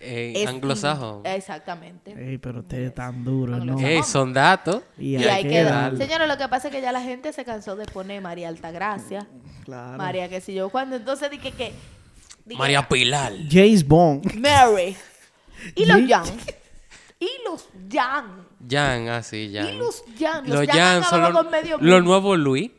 Eh, 0.06 0.34
es 0.36 0.50
anglosajón. 0.50 1.20
in- 1.26 1.32
Exactamente. 1.32 2.12
Ey, 2.12 2.38
pero 2.38 2.60
usted 2.60 2.78
es 2.80 2.94
tan 2.94 3.24
duro, 3.24 3.56
¿no? 3.64 3.80
Ey, 3.80 4.04
son 4.04 4.34
datos. 4.34 4.82
Y, 4.98 5.12
Y 5.12 5.16
hay 5.16 5.28
ahí 5.30 5.44
que 5.48 5.64
darle. 5.64 5.98
Señores, 5.98 6.28
lo 6.28 6.38
que 6.38 6.46
pasa 6.50 6.68
es 6.68 6.76
que 6.76 6.82
ya 6.82 6.92
la 6.92 7.00
gente 7.02 7.32
se 7.32 7.46
cansó 7.46 7.78
de 7.78 7.86
poner 7.86 8.22
María 8.22 8.50
Altagracia, 8.50 9.26
Claro. 9.64 9.98
María 9.98 10.28
qué 10.28 10.42
sé 10.42 10.54
yo, 10.54 10.68
cuando 10.68 10.98
entonces 10.98 11.32
dije 11.32 11.52
que 11.54 11.72
dije, 12.44 12.60
María 12.60 12.86
Pilar. 12.90 13.32
James 13.50 13.88
Bond. 13.88 14.34
Mary 14.36 14.98
y 15.76 15.86
los 15.86 16.02
Jan 16.06 16.26
y 17.18 17.30
los 17.46 17.70
Jan 17.90 18.46
Jan, 18.70 19.08
ah, 19.08 19.24
sí, 19.24 19.52
Jan. 19.56 19.70
y 19.70 19.78
los 19.78 20.04
Jan 20.20 20.50
los, 20.50 20.60
Los 20.60 20.68
Jan 20.68 21.02
Jan 21.02 21.04
son 21.06 21.22
los, 21.34 21.82
los 21.82 22.04
nuevos 22.04 22.38
Luis. 22.38 22.72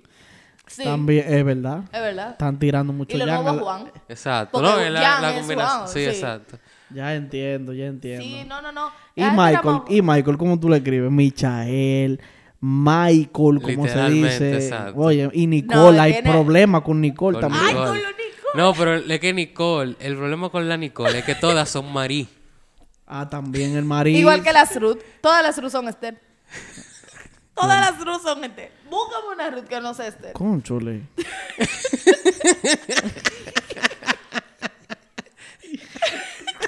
Sí, 0.67 0.83
También, 0.85 1.27
es 1.33 1.45
verdad. 1.45 1.83
es 1.93 2.01
verdad. 2.01 2.31
Están 2.33 2.59
tirando 2.59 2.93
mucho 2.93 3.17
Y 3.17 3.21
nuevos 3.23 3.45
la- 3.57 3.63
Juan. 3.63 3.93
Exacto. 4.09 4.59
Porque 4.59 4.69
no, 4.75 4.81
es 4.81 4.91
la, 4.93 5.01
Jan 5.03 5.23
la 5.23 5.31
es 5.31 5.39
combinación. 5.41 5.77
Juan, 5.79 5.89
sí, 5.89 6.01
sí. 6.01 6.07
exacto. 6.07 6.59
Ya 6.91 7.15
entiendo, 7.15 7.73
ya 7.73 7.87
entiendo. 7.87 8.25
Sí, 8.25 8.45
no, 8.49 8.63
no, 8.63 8.73
no. 8.73 8.91
Y 9.15 9.23
Michael, 9.23 9.81
y 9.89 10.03
Michael, 10.03 10.37
¿cómo 10.39 10.59
tú 10.59 10.69
le 10.69 10.79
escribes? 10.79 11.11
Michael, 11.11 12.21
Michael, 12.61 13.61
¿cómo 13.63 13.87
se 13.89 14.11
dice? 14.11 14.55
exacto. 14.55 14.99
Oye, 15.01 15.29
y 15.33 15.47
Nicole, 15.47 15.97
No, 15.97 16.03
hay 16.03 16.13
tiene- 16.15 16.31
problema 16.31 16.83
con 16.83 17.01
Nicole 17.01 17.35
Con 17.41 17.43
también. 17.53 17.63
Ay, 17.65 17.75
Nicole. 17.75 17.89
con 17.89 17.97
lo 18.03 18.09
Nicole. 18.09 18.25
No, 18.55 18.75
pero 18.75 18.95
es 18.95 19.21
que 19.21 19.33
Nicole, 19.35 19.97
el 20.01 20.17
problema 20.17 20.49
con 20.49 20.69
la 20.69 20.77
Nicole 20.77 21.19
es 21.19 21.25
que 21.25 21.35
todas 21.35 21.69
son 21.69 21.93
Marí. 21.93 22.27
Ah, 23.07 23.29
también 23.29 23.77
el 23.77 23.85
marido. 23.85 24.19
Igual 24.19 24.43
que 24.43 24.53
las 24.53 24.75
Ruth. 24.81 24.99
Todas 25.21 25.43
las 25.43 25.61
Ruth 25.61 25.71
son 25.71 25.89
Esther. 25.89 26.19
Todas 27.55 27.81
las 27.81 28.05
Ruth 28.05 28.23
son 28.23 28.43
Esther. 28.45 28.73
Búscame 28.91 29.29
una 29.35 29.51
Ruth 29.51 29.65
que 29.69 29.81
no 29.81 29.95
sea 29.95 30.09
Esther. 30.09 30.33
Conchole. 30.33 31.03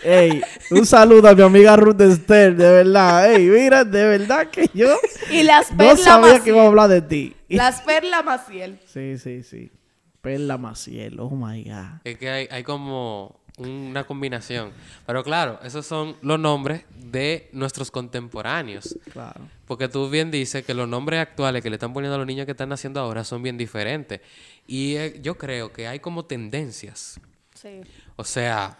Ey, 0.03 0.41
un 0.71 0.87
saludo 0.87 1.29
a 1.29 1.35
mi 1.35 1.43
amiga 1.43 1.75
Ruth 1.77 2.01
Esther, 2.01 2.55
de 2.55 2.71
verdad. 2.71 3.33
Ey, 3.35 3.47
mira, 3.49 3.85
de 3.85 4.07
verdad 4.07 4.49
que 4.49 4.71
yo 4.73 4.97
Y 5.31 5.43
las 5.43 5.71
no 5.73 5.79
Perla 5.79 5.97
sabía 5.97 6.41
que 6.41 6.51
iba 6.51 6.61
a 6.61 6.65
Maciel. 6.65 6.69
hablar 6.69 6.89
de 6.91 7.03
ti. 7.03 7.37
Las 7.49 7.81
Perla 7.83 8.23
Maciel. 8.23 8.79
Sí, 8.87 9.19
sí, 9.19 9.43
sí. 9.43 9.73
Perla 10.21 10.59
Maciel, 10.59 11.19
oh 11.19 11.31
my 11.31 11.65
God. 11.65 12.01
Es 12.05 12.19
que 12.19 12.31
hay, 12.31 12.49
hay 12.51 12.63
como 12.63 13.41
una 13.57 14.05
combinación. 14.05 14.71
Pero 15.07 15.25
claro, 15.25 15.59
esos 15.65 15.87
son 15.87 16.17
los 16.23 16.39
nombres 16.39 16.83
de 16.95 17.49
nuestros 17.53 17.91
contemporáneos. 17.91 18.97
Claro. 19.13 19.41
Porque 19.67 19.89
tú 19.89 20.11
bien 20.11 20.31
dices 20.31 20.65
que 20.65 20.75
los 20.75 20.89
nombres 20.89 21.21
actuales 21.21 21.63
que 21.63 21.71
le 21.71 21.77
están 21.77 21.93
poniendo 21.93 22.15
a 22.15 22.19
los 22.19 22.27
niños 22.27 22.45
que 22.47 22.53
están 22.53 22.69
naciendo 22.69 23.01
ahora 23.01 23.25
son 23.25 23.43
bien 23.43 23.57
diferentes. 23.57 24.21
Y 24.67 24.97
eh, 24.97 25.21
yo 25.23 25.37
creo 25.37 25.73
que 25.73 25.89
hay 25.89 26.01
como 26.01 26.25
tendencias. 26.25 27.19
Sí. 27.55 27.81
O 28.17 28.25
sea, 28.25 28.79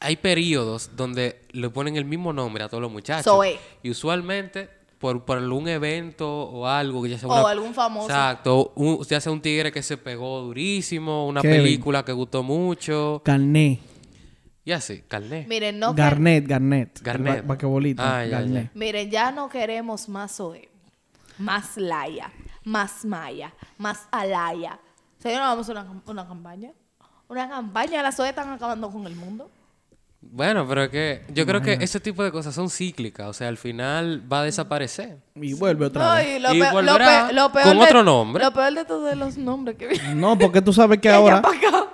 hay 0.00 0.16
periodos 0.16 0.90
donde 0.96 1.40
le 1.52 1.70
ponen 1.70 1.96
el 1.96 2.04
mismo 2.04 2.32
nombre 2.32 2.64
a 2.64 2.68
todos 2.68 2.82
los 2.82 2.90
muchachos. 2.90 3.24
Zoe. 3.24 3.58
Y 3.84 3.90
usualmente, 3.90 4.68
por, 4.98 5.24
por 5.24 5.38
algún 5.38 5.68
evento 5.68 6.28
o 6.28 6.66
algo, 6.66 7.02
que 7.04 7.10
ya 7.10 7.18
sea 7.18 7.28
O 7.28 7.46
algún 7.46 7.72
famoso. 7.72 8.08
Exacto. 8.08 8.72
Un, 8.74 9.02
ya 9.04 9.20
sea 9.20 9.30
un 9.30 9.40
tigre 9.40 9.70
que 9.70 9.82
se 9.82 9.96
pegó 9.96 10.40
durísimo, 10.40 11.26
una 11.28 11.40
Kevin. 11.40 11.58
película 11.58 12.04
que 12.04 12.12
gustó 12.12 12.42
mucho. 12.42 13.22
Garnet. 13.24 13.91
Y 14.64 14.72
así, 14.72 15.02
carné. 15.08 15.44
Miren, 15.48 15.78
no 15.78 15.92
Garnet, 15.94 16.46
Garnet. 16.46 17.00
Garnet. 17.02 17.34
El 17.36 17.42
ba- 17.42 17.48
Basquetbolista. 17.48 18.18
Ah, 18.18 18.24
ya, 18.24 18.38
Garnet. 18.40 18.70
Miren, 18.74 19.10
ya 19.10 19.32
no 19.32 19.48
queremos 19.48 20.08
más 20.08 20.36
Zoe, 20.36 20.68
más 21.38 21.76
Laia, 21.76 22.30
más 22.64 23.04
Maya, 23.04 23.52
más 23.78 24.06
Alaya. 24.12 24.78
Señora, 25.18 25.46
vamos 25.46 25.68
a 25.68 25.72
una, 25.72 25.86
una 26.06 26.26
campaña. 26.28 26.70
Una 27.28 27.48
campaña, 27.48 28.02
las 28.02 28.14
Zoe 28.16 28.28
están 28.28 28.50
acabando 28.50 28.90
con 28.90 29.04
el 29.06 29.16
mundo. 29.16 29.50
Bueno, 30.20 30.64
pero 30.68 30.84
es 30.84 30.90
que 30.90 31.22
yo 31.34 31.44
creo 31.44 31.60
que 31.60 31.72
ese 31.80 31.98
tipo 31.98 32.22
de 32.22 32.30
cosas 32.30 32.54
son 32.54 32.70
cíclicas. 32.70 33.26
O 33.26 33.32
sea, 33.32 33.48
al 33.48 33.56
final 33.56 34.22
va 34.32 34.40
a 34.40 34.44
desaparecer. 34.44 35.18
Y 35.34 35.54
vuelve 35.54 35.86
otra 35.86 36.06
No, 36.08 36.14
vez. 36.14 36.36
y 36.36 36.38
lo, 36.38 36.54
Y 36.54 36.60
pe- 36.60 36.66
lo 36.66 36.72
volverá 36.72 37.32
lo 37.32 37.50
peor 37.50 37.64
con 37.64 37.78
de- 37.78 37.82
otro 37.84 38.02
nombre. 38.04 38.44
Lo 38.44 38.52
peor 38.52 38.72
de 38.72 38.84
todos 38.84 39.16
los 39.16 39.36
nombres 39.36 39.76
que 39.76 39.88
vienen. 39.88 40.20
No, 40.20 40.38
porque 40.38 40.62
tú 40.62 40.72
sabes 40.72 41.00
que 41.00 41.10
ahora, 41.10 41.42
pa' 41.42 41.48
acá. 41.50 41.86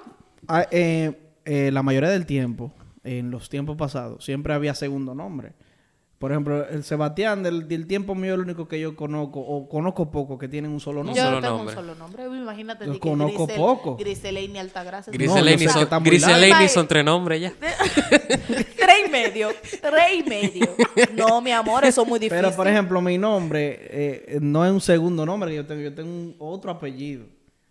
ah, 0.48 0.66
eh, 0.70 1.27
eh, 1.49 1.71
la 1.73 1.83
mayoría 1.83 2.11
del 2.11 2.26
tiempo, 2.26 2.73
en 3.05 3.31
los 3.31 3.49
tiempos 3.49 3.76
pasados, 3.76 4.25
siempre 4.25 4.52
había 4.52 4.75
segundo 4.75 5.14
nombre. 5.14 5.55
Por 6.19 6.33
ejemplo, 6.33 6.69
el 6.69 6.83
Sebastián 6.83 7.45
del, 7.45 7.69
del 7.69 7.87
tiempo 7.87 8.17
mío 8.17 8.33
es 8.33 8.40
el 8.40 8.45
único 8.45 8.67
que 8.67 8.81
yo 8.81 8.97
conozco, 8.97 9.38
o 9.40 9.69
conozco 9.69 10.11
poco, 10.11 10.37
que 10.37 10.49
tienen 10.49 10.73
un 10.73 10.81
solo 10.81 11.05
nombre. 11.05 11.14
Yo 11.23 11.28
solo 11.28 11.40
tengo 11.40 11.57
nombre. 11.59 11.75
un 11.76 11.81
solo 11.81 11.95
nombre. 11.95 12.25
Imagínate. 12.25 12.90
Que 12.90 12.99
conozco 12.99 13.47
Grisel- 13.47 13.57
poco. 13.57 13.97
Griseleini 13.97 14.59
Altagracia. 14.59 15.12
yo 15.12 15.19
sé 15.37 15.57
que 15.57 15.69
son, 15.69 16.69
son 16.69 16.88
tres 16.88 17.05
nombres 17.05 17.40
ya. 17.40 17.52
Tres 18.09 19.07
y 19.07 19.11
medio. 19.11 19.50
Tres 19.81 20.12
y 20.19 20.28
medio. 20.28 20.67
No, 21.14 21.40
mi 21.40 21.52
amor, 21.52 21.85
eso 21.85 22.02
es 22.02 22.09
muy 22.09 22.19
difícil. 22.19 22.43
Pero, 22.43 22.57
por 22.57 22.67
ejemplo, 22.67 23.00
mi 23.00 23.17
nombre 23.17 23.78
eh, 23.81 24.38
no 24.40 24.67
es 24.67 24.73
un 24.73 24.81
segundo 24.81 25.25
nombre 25.25 25.50
que 25.50 25.57
yo 25.57 25.67
tengo. 25.67 25.83
Yo 25.83 25.95
tengo 25.95 26.11
un 26.11 26.35
otro 26.40 26.73
apellido. 26.73 27.26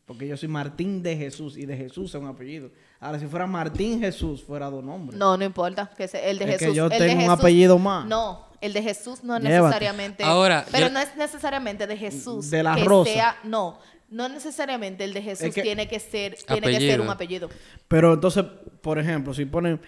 Porque 0.06 0.26
yo 0.26 0.38
soy 0.38 0.48
Martín 0.48 1.04
de 1.04 1.18
Jesús 1.18 1.58
y 1.58 1.66
de 1.66 1.76
Jesús 1.76 2.16
es 2.16 2.22
un 2.22 2.28
apellido. 2.28 2.70
Ahora, 3.00 3.20
si 3.20 3.28
fuera 3.28 3.46
Martín 3.46 4.00
Jesús, 4.00 4.44
fuera 4.44 4.70
dos 4.70 4.84
nombres. 4.84 5.18
No, 5.18 5.38
no 5.38 5.44
importa. 5.46 5.90
Que 5.96 6.08
se- 6.08 6.30
el 6.30 6.40
de 6.40 6.46
Es 6.46 6.52
que 6.52 6.58
Jesús. 6.60 6.76
yo 6.76 6.86
el 6.86 6.90
de 6.92 6.98
tengo 7.00 7.24
un 7.26 7.30
apellido 7.30 7.78
más. 7.78 8.06
No, 8.08 8.48
el 8.60 8.74
de 8.74 8.82
Jesús 8.82 9.24
no 9.24 9.36
es 9.38 9.44
Llévate. 9.44 9.62
necesariamente. 9.66 10.24
Ahora, 10.24 10.66
pero 10.72 10.88
yo- 10.88 10.94
no 10.94 11.00
es 11.00 11.16
necesariamente 11.16 11.86
de 11.86 11.96
Jesús. 11.98 12.50
De 12.50 12.64
la 12.64 12.76
que 12.76 12.84
Rosa. 12.84 13.12
sea- 13.12 13.38
no, 13.44 13.78
no 14.10 14.30
necesariamente 14.30 15.04
el 15.04 15.14
de 15.14 15.22
Jesús 15.22 15.54
que- 15.54 15.62
tiene 15.62 15.88
que 15.88 16.00
ser 16.00 16.36
tiene 16.48 16.68
que 16.72 16.80
ser 16.80 17.02
un 17.02 17.10
apellido. 17.10 17.50
Pero 17.88 18.14
entonces, 18.16 18.46
por 18.82 18.98
ejemplo, 18.98 19.34
si 19.34 19.46
ponen 19.46 19.80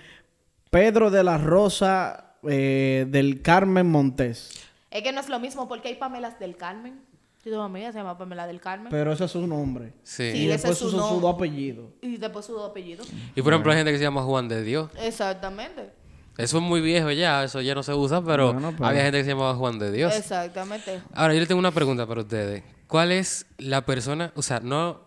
Pedro 0.69 1.09
de 1.09 1.23
la 1.23 1.37
Rosa 1.39 2.35
eh, 2.47 3.05
del 3.09 3.41
Carmen 3.41 3.89
Montés. 3.89 4.51
Es 4.91 5.01
que 5.03 5.11
no 5.11 5.19
es 5.19 5.29
lo 5.29 5.39
mismo 5.39 5.67
porque 5.67 5.87
hay 5.89 5.95
Pamelas 5.95 6.39
del 6.39 6.55
Carmen. 6.55 7.01
Se 7.49 7.97
llama 7.97 8.17
Pamela 8.17 8.47
del 8.47 8.59
Carmen. 8.61 8.87
Pero 8.89 9.11
ese 9.13 9.25
es 9.25 9.31
su 9.31 9.45
nombre. 9.47 9.93
Sí. 10.03 10.31
Sí, 10.31 10.37
y 10.37 10.41
ese 10.51 10.67
después 10.67 10.81
es 10.81 10.91
su 10.91 10.97
nombre. 10.97 11.21
dos 11.21 11.35
apellidos. 11.35 11.85
Y 12.01 12.17
después 12.17 12.45
su 12.45 12.59
apellido. 12.59 13.03
Y 13.35 13.41
por 13.41 13.53
ejemplo, 13.53 13.71
hay 13.71 13.77
gente 13.77 13.91
que 13.91 13.97
se 13.97 14.03
llama 14.03 14.23
Juan 14.23 14.47
de 14.47 14.63
Dios. 14.63 14.89
Exactamente. 15.01 15.91
Eso 16.37 16.57
es 16.57 16.63
muy 16.63 16.79
viejo 16.79 17.11
ya, 17.11 17.43
eso 17.43 17.59
ya 17.59 17.75
no 17.75 17.83
se 17.83 17.93
usa, 17.93 18.23
pero 18.23 18.53
Bueno, 18.53 18.71
pero- 18.71 18.85
había 18.85 19.01
gente 19.03 19.17
que 19.17 19.23
se 19.25 19.31
llamaba 19.31 19.55
Juan 19.55 19.77
de 19.77 19.91
Dios. 19.91 20.15
Exactamente. 20.15 21.01
Ahora, 21.13 21.33
yo 21.33 21.39
le 21.41 21.45
tengo 21.47 21.59
una 21.59 21.71
pregunta 21.71 22.07
para 22.07 22.21
ustedes. 22.21 22.63
¿Cuál 22.87 23.11
es 23.11 23.45
la 23.57 23.85
persona, 23.85 24.31
o 24.35 24.41
sea, 24.41 24.61
no, 24.61 25.01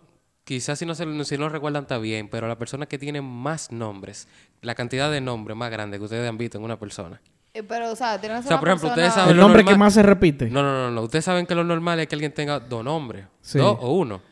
quizás 0.44 0.78
si 0.78 0.84
no, 0.84 0.94
se, 0.94 1.04
si 1.25 1.37
no 1.38 1.44
lo 1.44 1.49
recuerdan 1.49 1.84
está 1.84 1.96
bien, 1.99 2.28
pero 2.28 2.49
la 2.49 2.58
persona 2.58 2.84
que 2.87 2.99
tiene 2.99 3.22
más 3.22 3.72
nombres, 3.72 4.28
la 4.61 4.75
cantidad 4.75 5.11
de 5.11 5.20
nombres 5.22 5.56
más 5.56 5.70
grande 5.70 5.96
que 5.99 6.04
ustedes 6.04 6.28
han 6.28 6.37
visto 6.37 6.58
en 6.58 6.64
una 6.64 6.78
persona? 6.78 7.22
Eh, 7.54 7.62
Pero, 7.62 7.90
o 7.92 7.97
sea, 7.97 8.18
tiene 8.18 8.37
que 8.37 8.42
ser 8.42 8.47
O 8.47 8.49
sea, 8.49 8.56
una 8.56 8.61
por 8.61 8.68
ejemplo, 8.68 8.88
persona- 8.88 8.92
ustedes 9.09 9.14
saben- 9.14 9.30
El 9.30 9.37
lo 9.37 9.42
nombre 9.42 9.62
normal- 9.62 9.75
que 9.75 9.78
más 9.78 9.94
se 9.94 10.02
repite. 10.02 10.50
No, 10.50 10.62
no, 10.62 10.73
no, 10.73 10.90
no. 10.90 11.02
Ustedes 11.02 11.25
saben 11.25 11.44
que 11.47 11.54
lo 11.54 11.64
normal 11.64 12.00
es 12.00 12.06
que 12.09 12.14
alguien 12.14 12.32
tenga 12.32 12.61
dos 12.61 12.82
nombres. 12.85 13.26
Sí. 13.42 13.59
Dos 13.59 13.76
o 13.80 13.92
uno. 13.92 14.23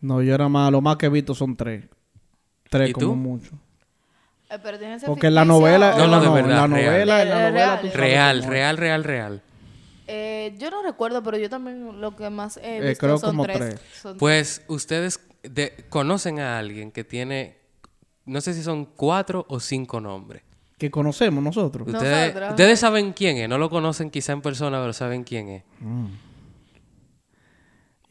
No, 0.00 0.22
yo 0.22 0.34
era 0.34 0.48
más, 0.48 0.70
lo 0.70 0.80
más 0.80 0.96
que 0.96 1.06
he 1.06 1.08
visto 1.08 1.34
son 1.34 1.56
tres. 1.56 1.84
Tres 2.70 2.90
¿Y 2.90 2.92
como 2.92 3.06
tú? 3.06 3.14
mucho. 3.16 3.50
Eh, 4.50 4.58
pero 4.62 4.78
tiene 4.78 4.94
que 4.94 5.00
ser 5.00 5.08
Porque 5.08 5.26
en 5.28 5.34
la 5.34 5.42
ficticio 5.42 5.60
novela, 5.60 5.94
o- 5.94 5.98
No, 5.98 6.06
no, 6.06 6.20
de 6.20 6.26
en 6.26 6.34
verdad, 6.34 6.48
la 6.48 6.66
real. 6.66 6.70
novela, 6.70 7.00
en 7.00 7.08
la 7.08 7.22
Eh, 7.22 7.26
novela 7.28 7.50
real. 7.50 7.80
tú 7.80 7.86
sabes 7.88 7.96
Real, 8.00 8.38
cómo 8.40 8.50
real, 8.52 8.76
real, 8.76 9.04
real. 9.04 9.42
Eh, 10.06 10.54
yo 10.58 10.70
no 10.70 10.82
recuerdo, 10.82 11.22
pero 11.22 11.38
yo 11.38 11.48
también 11.48 12.00
lo 12.00 12.14
que 12.14 12.28
más 12.30 12.58
he 12.58 12.76
Eh, 12.76 12.80
visto 12.88 13.00
creo 13.06 13.18
son 13.18 13.30
como 13.30 13.44
tres. 13.44 13.58
tres. 13.58 13.80
Son- 14.00 14.16
Pues 14.18 14.62
ustedes 14.68 15.18
de- 15.42 15.86
conocen 15.88 16.38
a 16.40 16.58
alguien 16.58 16.92
que 16.92 17.04
tiene, 17.04 17.56
no 18.26 18.40
sé 18.42 18.52
si 18.54 18.62
son 18.62 18.84
cuatro 18.84 19.44
o 19.48 19.58
cinco 19.60 20.00
nombres. 20.00 20.42
Que 20.78 20.90
conocemos 20.90 21.42
nosotros. 21.42 21.86
Ustedes, 21.86 22.28
Nosotros. 22.28 22.50
ustedes 22.50 22.80
saben 22.80 23.12
quién 23.12 23.36
es, 23.38 23.48
no 23.48 23.58
lo 23.58 23.70
conocen 23.70 24.10
quizá 24.10 24.32
en 24.32 24.42
persona, 24.42 24.80
pero 24.80 24.92
saben 24.92 25.22
quién 25.24 25.48
es. 25.48 25.62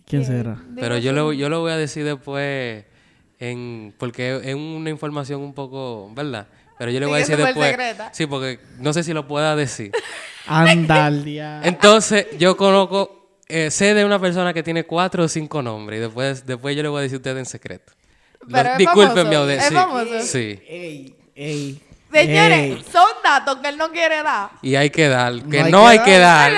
¿Quién 0.05 0.25
será? 0.25 0.57
Pero 0.75 0.97
yo 0.97 1.13
lo, 1.13 1.33
yo 1.33 1.49
lo 1.49 1.61
voy 1.61 1.71
a 1.71 1.77
decir 1.77 2.03
después, 2.05 2.85
en, 3.39 3.93
porque 3.97 4.39
es 4.43 4.55
una 4.55 4.89
información 4.89 5.41
un 5.41 5.53
poco, 5.53 6.11
¿verdad? 6.13 6.47
Pero 6.77 6.91
yo 6.91 6.99
le 6.99 7.05
voy 7.05 7.15
a 7.15 7.19
decir 7.19 7.37
después. 7.37 7.69
secreta. 7.69 8.09
Sí, 8.13 8.25
porque 8.27 8.59
no 8.79 8.93
sé 8.93 9.03
si 9.03 9.13
lo 9.13 9.27
pueda 9.27 9.55
decir. 9.55 9.91
Andalia. 10.47 11.61
Entonces, 11.63 12.27
yo 12.37 12.57
conozco, 12.57 13.37
eh, 13.47 13.71
sé 13.71 13.93
de 13.93 14.03
una 14.03 14.19
persona 14.19 14.53
que 14.53 14.63
tiene 14.63 14.83
cuatro 14.83 15.23
o 15.23 15.27
cinco 15.27 15.61
nombres 15.61 15.97
y 15.99 16.01
después, 16.01 16.45
después 16.45 16.75
yo 16.75 16.83
le 16.83 16.89
voy 16.89 16.99
a 16.99 17.01
decir 17.03 17.15
a 17.15 17.19
ustedes 17.19 17.37
en 17.37 17.45
secreto. 17.45 17.93
Lo- 18.41 18.47
Pero 18.49 18.69
es 18.71 18.77
discúlpenme, 18.77 19.35
famoso, 19.35 19.41
Odette, 19.43 20.15
es 20.19 20.27
sí, 20.29 20.55
sí. 20.55 20.59
Ey, 20.67 21.15
ey. 21.35 21.81
Señores, 22.21 22.59
ey. 22.59 22.85
son 22.91 23.07
datos 23.23 23.57
que 23.57 23.69
él 23.69 23.77
no 23.77 23.89
quiere 23.91 24.23
dar. 24.23 24.51
Y 24.61 24.75
hay 24.75 24.89
que 24.89 25.07
dar, 25.07 25.43
que 25.43 25.61
hay 25.61 25.71
no 25.71 25.81
que 25.81 25.87
hay 25.87 25.99
que 25.99 26.17
dar, 26.17 26.51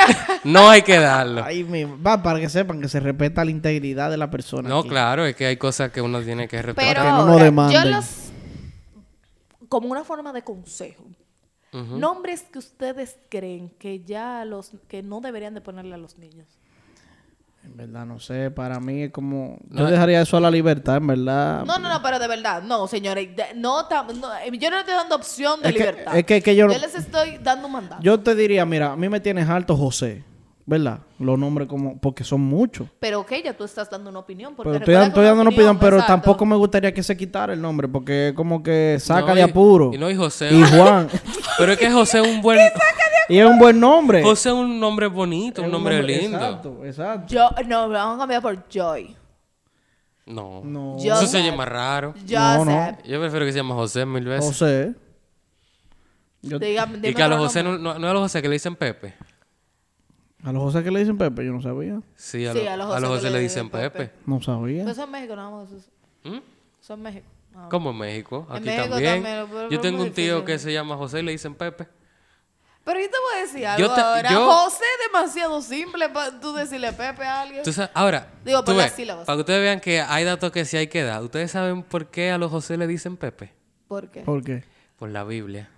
no 0.43 0.69
hay 0.69 0.81
que 0.81 0.99
darlo. 0.99 1.43
Ay, 1.43 1.63
mi- 1.63 1.83
va, 1.83 2.21
para 2.21 2.39
que 2.39 2.49
sepan 2.49 2.81
que 2.81 2.87
se 2.87 2.99
respeta 2.99 3.43
la 3.45 3.51
integridad 3.51 4.09
de 4.09 4.17
la 4.17 4.29
persona. 4.29 4.67
No, 4.69 4.79
aquí. 4.79 4.89
claro, 4.89 5.25
es 5.25 5.35
que 5.35 5.45
hay 5.45 5.57
cosas 5.57 5.91
que 5.91 6.01
uno 6.01 6.21
tiene 6.21 6.47
que 6.47 6.61
respetar. 6.61 6.93
Pero 6.95 7.01
que 7.03 7.09
no 7.11 7.17
nos 7.17 7.29
ahora, 7.29 7.43
demanden. 7.45 7.83
yo 7.83 7.89
los... 7.89 8.05
Como 9.69 9.87
una 9.89 10.03
forma 10.03 10.31
de 10.33 10.43
consejo. 10.43 11.05
Nombres 11.71 12.43
que 12.43 12.59
ustedes 12.59 13.17
creen 13.29 13.69
que 13.77 13.99
ya 13.99 14.45
los... 14.45 14.71
Que 14.87 15.03
no 15.03 15.19
deberían 15.19 15.53
de 15.53 15.59
ponerle 15.59 15.95
a 15.95 15.97
los 15.97 16.17
niños. 16.17 16.47
En 17.65 17.75
verdad, 17.75 18.05
no 18.05 18.19
sé. 18.19 18.51
Para 18.51 18.79
mí 18.79 19.03
es 19.03 19.11
como... 19.11 19.57
No, 19.69 19.81
Yo 19.81 19.85
dejaría 19.91 20.21
eso 20.21 20.37
a 20.37 20.39
la 20.39 20.49
libertad, 20.51 20.97
en 20.97 21.07
verdad. 21.07 21.65
No, 21.65 21.77
no, 21.79 21.89
no, 21.89 22.01
pero 22.01 22.19
de 22.19 22.27
verdad, 22.27 22.61
no, 22.63 22.87
señores. 22.87 23.35
de- 23.35 23.53
no, 23.55 23.89
tam- 23.89 24.13
no, 24.13 24.33
eh, 24.37 24.51
yo 24.57 24.69
no 24.69 24.75
le 24.75 24.81
estoy 24.81 24.93
dando 24.95 25.15
opción 25.15 25.61
de 25.61 25.69
Es 25.69 25.73
que- 25.75 25.79
libertad. 25.79 26.17
es 26.17 26.23
que- 26.25 26.41
que 26.41 26.55
yo- 26.55 26.67
les 26.67 26.95
estoy 26.95 27.37
dando 27.41 27.67
un 27.67 27.73
mandato. 27.73 28.01
Yo 28.01 28.19
te 28.19 28.33
diría, 28.35 28.65
mira, 28.65 28.91
a 28.93 28.95
mí 28.95 29.09
me 29.09 29.19
tienes 29.19 29.49
alto 29.49 29.75
José. 29.75 30.23
¿Verdad? 30.67 30.97
Los 31.19 31.37
nombres 31.37 31.67
como... 31.67 31.99
Porque 31.99 32.23
son 32.23 32.41
muchos. 32.41 32.87
Pero 32.99 33.19
ok, 33.19 33.33
ya 33.43 33.55
tú 33.55 33.63
estás 33.65 33.87
dando 33.87 34.09
una 34.09 34.17
opinión. 34.17 34.55
Porque 34.55 34.69
Pero 34.71 34.79
estoy, 34.79 34.95
que 34.95 35.03
estoy 35.09 35.25
dando 35.25 35.41
una 35.41 35.51
opinión, 35.51 35.77
pero 35.77 35.97
exacto. 35.97 36.13
tampoco 36.13 36.43
me 36.47 36.55
gustaría 36.55 36.91
que 36.91 37.03
se 37.03 37.15
quitara 37.15 37.53
el 37.53 37.61
nombre. 37.61 37.87
Porque 37.87 38.29
es 38.29 38.33
como 38.33 38.63
que 38.63 38.97
saca 38.99 39.27
No, 39.27 39.35
de 39.35 39.43
apuro. 39.43 39.91
Y 39.93 39.99
no, 39.99 40.09
y 40.09 40.15
José. 40.15 40.49
Y 40.51 40.63
Juan. 40.63 41.07
Pero 41.59 41.71
es 41.73 41.77
que 41.77 41.91
José 41.91 42.19
es 42.19 42.27
un 42.27 42.41
buen. 42.41 42.57
y 43.29 43.37
es 43.39 43.45
un 43.45 43.57
buen 43.59 43.79
nombre. 43.79 44.21
José 44.23 44.49
es 44.49 44.55
un 44.55 44.79
nombre 44.79 45.07
bonito, 45.07 45.61
Es 45.61 45.65
un 45.65 45.71
nombre 45.71 46.01
lindo. 46.03 46.37
Exacto, 46.37 46.85
exacto. 46.85 47.33
Yo, 47.33 47.49
no, 47.67 47.89
vamos 47.89 48.15
a 48.15 48.19
cambiar 48.19 48.41
por 48.41 48.67
Joy. 48.69 49.15
No. 50.25 50.61
No. 50.63 50.97
Eso 50.97 51.27
se 51.27 51.43
llama 51.43 51.65
raro. 51.65 52.13
No, 52.29 52.65
no. 52.65 52.97
Yo 53.05 53.19
prefiero 53.19 53.45
que 53.45 53.51
se 53.51 53.57
llame 53.59 53.73
José 53.73 54.05
mil 54.05 54.25
veces. 54.25 54.45
José. 54.45 54.95
Yo- 56.41 56.59
Dígame- 56.59 56.99
y 57.09 57.13
que 57.13 57.23
a 57.23 57.27
los 57.27 57.39
José 57.39 57.63
no, 57.63 57.77
no, 57.77 57.97
no 57.97 58.07
a 58.09 58.13
los 58.13 58.21
José 58.23 58.41
que 58.41 58.47
le 58.47 58.53
dicen 58.53 58.75
Pepe. 58.75 59.15
a 60.43 60.51
los 60.51 60.61
José 60.61 60.83
que 60.83 60.91
le 60.91 60.99
dicen 60.99 61.17
Pepe, 61.17 61.43
yo 61.45 61.51
no 61.51 61.61
sabía. 61.61 61.99
Sí, 62.15 62.45
a, 62.45 62.53
Sí, 62.53 62.59
lo- 62.63 62.69
a 62.71 62.77
los 62.77 62.85
a 62.85 62.89
José 62.89 63.01
los 63.01 63.09
José 63.09 63.23
le 63.29 63.31
le 63.37 63.39
dicen 63.39 63.69
Pepe. 63.69 63.89
Pepe. 64.05 64.13
No 64.27 64.41
sabía. 64.41 64.89
Eso 64.89 65.03
en 65.03 65.11
México 65.11 65.35
nada 65.35 65.49
más. 65.49 65.71
Eso, 65.71 65.89
¿Mm? 66.23 66.39
eso 66.81 66.93
en 66.93 67.01
México. 67.01 67.25
¿Cómo 67.69 67.89
en 67.91 67.97
México? 67.97 68.45
En 68.49 68.55
Aquí 68.57 68.65
México 68.65 68.89
también. 68.89 69.23
también, 69.23 69.47
pero 69.51 69.69
Yo 69.69 69.79
tengo 69.81 70.03
un 70.03 70.11
tío 70.11 70.43
que 70.45 70.59
se 70.59 70.71
llama 70.73 70.97
José 70.97 71.19
y 71.21 71.23
le 71.23 71.31
dicen 71.31 71.55
Pepe. 71.55 71.87
Pero 72.85 72.99
yo 72.99 73.05
te 73.09 73.17
voy 73.17 73.35
a 73.39 73.41
decir 73.45 73.65
algo 73.65 73.87
Yo 73.87 73.93
te- 73.93 73.99
ahora. 74.01 74.29
yo- 74.31 74.45
José 74.49 74.83
es 74.99 75.11
demasiado 75.11 75.61
simple 75.61 76.07
para 76.09 76.39
tú 76.39 76.53
decirle 76.53 76.93
Pepe 76.93 77.25
a 77.25 77.41
alguien. 77.41 77.63
Tú 77.63 77.73
sabes- 77.73 77.89
ahora, 77.95 78.27
Digo, 78.45 78.63
tú 78.63 78.75
ves, 78.75 78.91
sílabas. 78.93 79.25
para 79.25 79.35
que 79.37 79.39
ustedes 79.41 79.61
vean 79.61 79.79
que 79.81 79.99
hay 80.01 80.23
datos 80.23 80.51
que 80.51 80.63
sí 80.65 80.77
hay 80.77 80.85
que 80.87 81.01
dar. 81.03 81.21
¿Ustedes 81.23 81.49
saben 81.51 81.81
por 81.81 82.07
qué 82.11 82.29
a 82.31 82.37
los 82.37 82.51
José 82.51 82.77
le 82.77 82.85
dicen 82.87 83.17
Pepe? 83.17 83.51
¿Por 83.87 84.09
qué? 84.11 84.21
¿Por 84.21 84.43
qué? 84.43 84.63
Por 84.97 85.09
la 85.09 85.23
Biblia. 85.23 85.69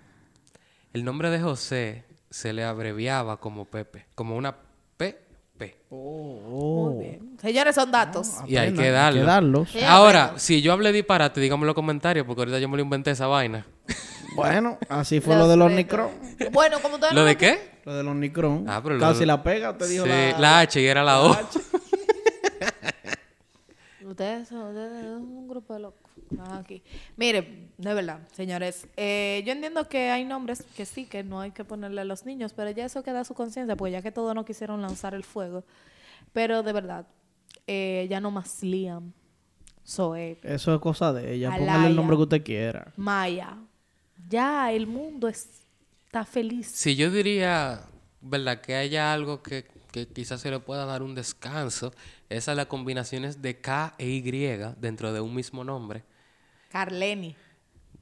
El 0.93 1.05
nombre 1.05 1.29
de 1.29 1.39
José 1.39 2.03
se 2.29 2.51
le 2.51 2.63
abreviaba 2.65 3.37
como 3.37 3.63
Pepe, 3.65 4.05
como 4.13 4.35
una 4.35 4.53
PP. 4.97 5.77
Muy 5.89 7.03
bien. 7.05 7.37
Señores, 7.41 7.73
son 7.75 7.89
datos. 7.91 8.31
Y 8.47 8.57
hay 8.57 8.73
que 8.73 8.91
darlo. 8.91 9.23
darlos. 9.23 9.69
Ahora, 9.87 10.33
si 10.37 10.61
yo 10.61 10.73
hablé 10.73 10.91
disparate, 10.91 11.39
díganme 11.39 11.61
en 11.63 11.67
los 11.67 11.75
comentarios, 11.75 12.25
porque 12.25 12.41
ahorita 12.41 12.59
yo 12.59 12.67
me 12.67 12.75
lo 12.77 12.83
inventé 12.83 13.11
esa 13.11 13.27
vaina. 13.27 13.65
Bueno, 14.38 14.77
así 14.89 15.20
fue 15.20 15.36
Los 15.36 15.44
lo 15.44 15.50
del 15.50 15.60
retos. 15.77 16.00
Omnicron. 16.12 16.51
Bueno, 16.53 16.79
como 16.82 16.98
¿Lo 17.12 17.25
de 17.25 17.36
qué? 17.38 17.72
Lo 17.86 17.94
del 17.96 18.08
Omnicron. 18.08 18.65
Ah, 18.70 18.79
pero 18.84 18.96
lo- 18.96 19.01
Casi 19.01 19.25
la 19.25 19.41
pega, 19.44 19.72
usted 19.72 19.89
dijo 19.89 20.06
Sí, 20.06 20.10
la... 20.10 20.39
la 20.39 20.60
H 20.60 20.82
y 20.82 20.86
era 20.86 21.03
la 21.03 21.22
O. 21.24 21.36
Ustedes 24.06 24.48
son, 24.48 24.70
ustedes 24.70 25.03
son 25.03 25.22
un 25.22 25.48
grupo 25.48 25.74
de 25.74 25.79
locos. 25.82 26.12
Ah, 26.39 26.60
aquí. 26.60 26.82
Mire, 27.17 27.70
de 27.77 27.94
verdad, 27.94 28.20
señores, 28.32 28.88
eh, 28.96 29.44
yo 29.46 29.51
entiendo 29.51 29.88
que 29.89 30.10
hay 30.12 30.24
nombres 30.24 30.63
que 30.75 30.86
sí, 30.86 31.06
que 31.06 31.24
no 31.24 31.41
hay 31.41 31.51
que 31.51 31.63
ponerle 31.65 32.01
a 32.01 32.06
los 32.06 32.25
niños, 32.25 32.53
pero 32.53 32.72
ya 32.72 32.86
eso 32.86 33.03
queda 33.03 33.20
a 33.22 33.24
su 33.25 33.34
conciencia, 33.34 33.75
pues 33.75 33.91
ya 33.91 34.01
que 34.01 34.12
todos 34.12 34.34
no 34.34 34.46
quisieron 34.46 34.82
lanzar 34.82 35.13
el 35.13 35.24
fuego. 35.24 35.63
Pero 36.34 36.63
de 36.63 36.74
verdad, 36.74 37.06
eh, 37.67 38.08
ya 38.10 38.20
no 38.22 38.32
más 38.32 38.63
Liam, 38.63 39.12
Zoe, 39.86 40.39
Eso 40.41 40.74
es 40.74 40.79
cosa 40.82 41.12
de 41.13 41.34
ella. 41.34 41.51
Póngale 41.56 41.88
el 41.88 41.96
nombre 41.96 42.15
que 42.15 42.24
usted 42.24 42.44
quiera. 42.44 42.94
Maya. 42.96 43.58
Ya 44.29 44.72
el 44.72 44.88
mundo 44.88 45.27
es- 45.27 45.50
está 46.05 46.25
feliz. 46.25 46.67
Si 46.67 46.96
yo 46.96 47.12
diría, 47.12 47.81
¿verdad? 48.22 48.62
Que 48.62 48.75
haya 48.75 49.13
algo 49.13 49.41
que, 49.41 49.65
que 49.91 50.07
quizás 50.07 50.41
se 50.41 50.51
le 50.51 50.60
pueda 50.60 50.86
dar 50.86 51.01
un 51.03 51.15
descanso, 51.15 51.93
esas 52.29 52.55
las 52.55 52.65
combinaciones 52.67 53.41
de 53.41 53.60
K 53.60 53.96
e 53.98 54.07
Y 54.07 54.22
dentro 54.79 55.13
de 55.13 55.22
un 55.22 55.34
mismo 55.34 55.63
nombre. 55.63 56.03
Carleni. 56.69 57.36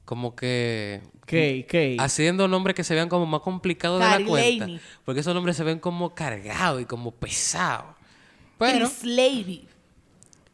Como 0.04 0.36
que 0.36 1.02
¿Qué? 1.26 1.66
¿Qué? 1.68 1.96
haciendo 1.98 2.46
nombres 2.46 2.76
que 2.76 2.84
se 2.84 2.94
vean 2.94 3.08
como 3.08 3.26
más 3.26 3.40
complicados 3.40 4.00
de 4.00 4.06
la 4.20 4.24
cuenta. 4.24 4.60
Carleni. 4.66 4.80
Porque 5.04 5.20
esos 5.20 5.34
nombres 5.34 5.56
se 5.56 5.64
ven 5.64 5.78
como 5.80 6.14
cargados 6.14 6.80
y 6.80 6.84
como 6.84 7.10
pesados. 7.10 7.94
Pero, 8.58 8.88
Chris 8.88 9.04
Lady. 9.04 9.68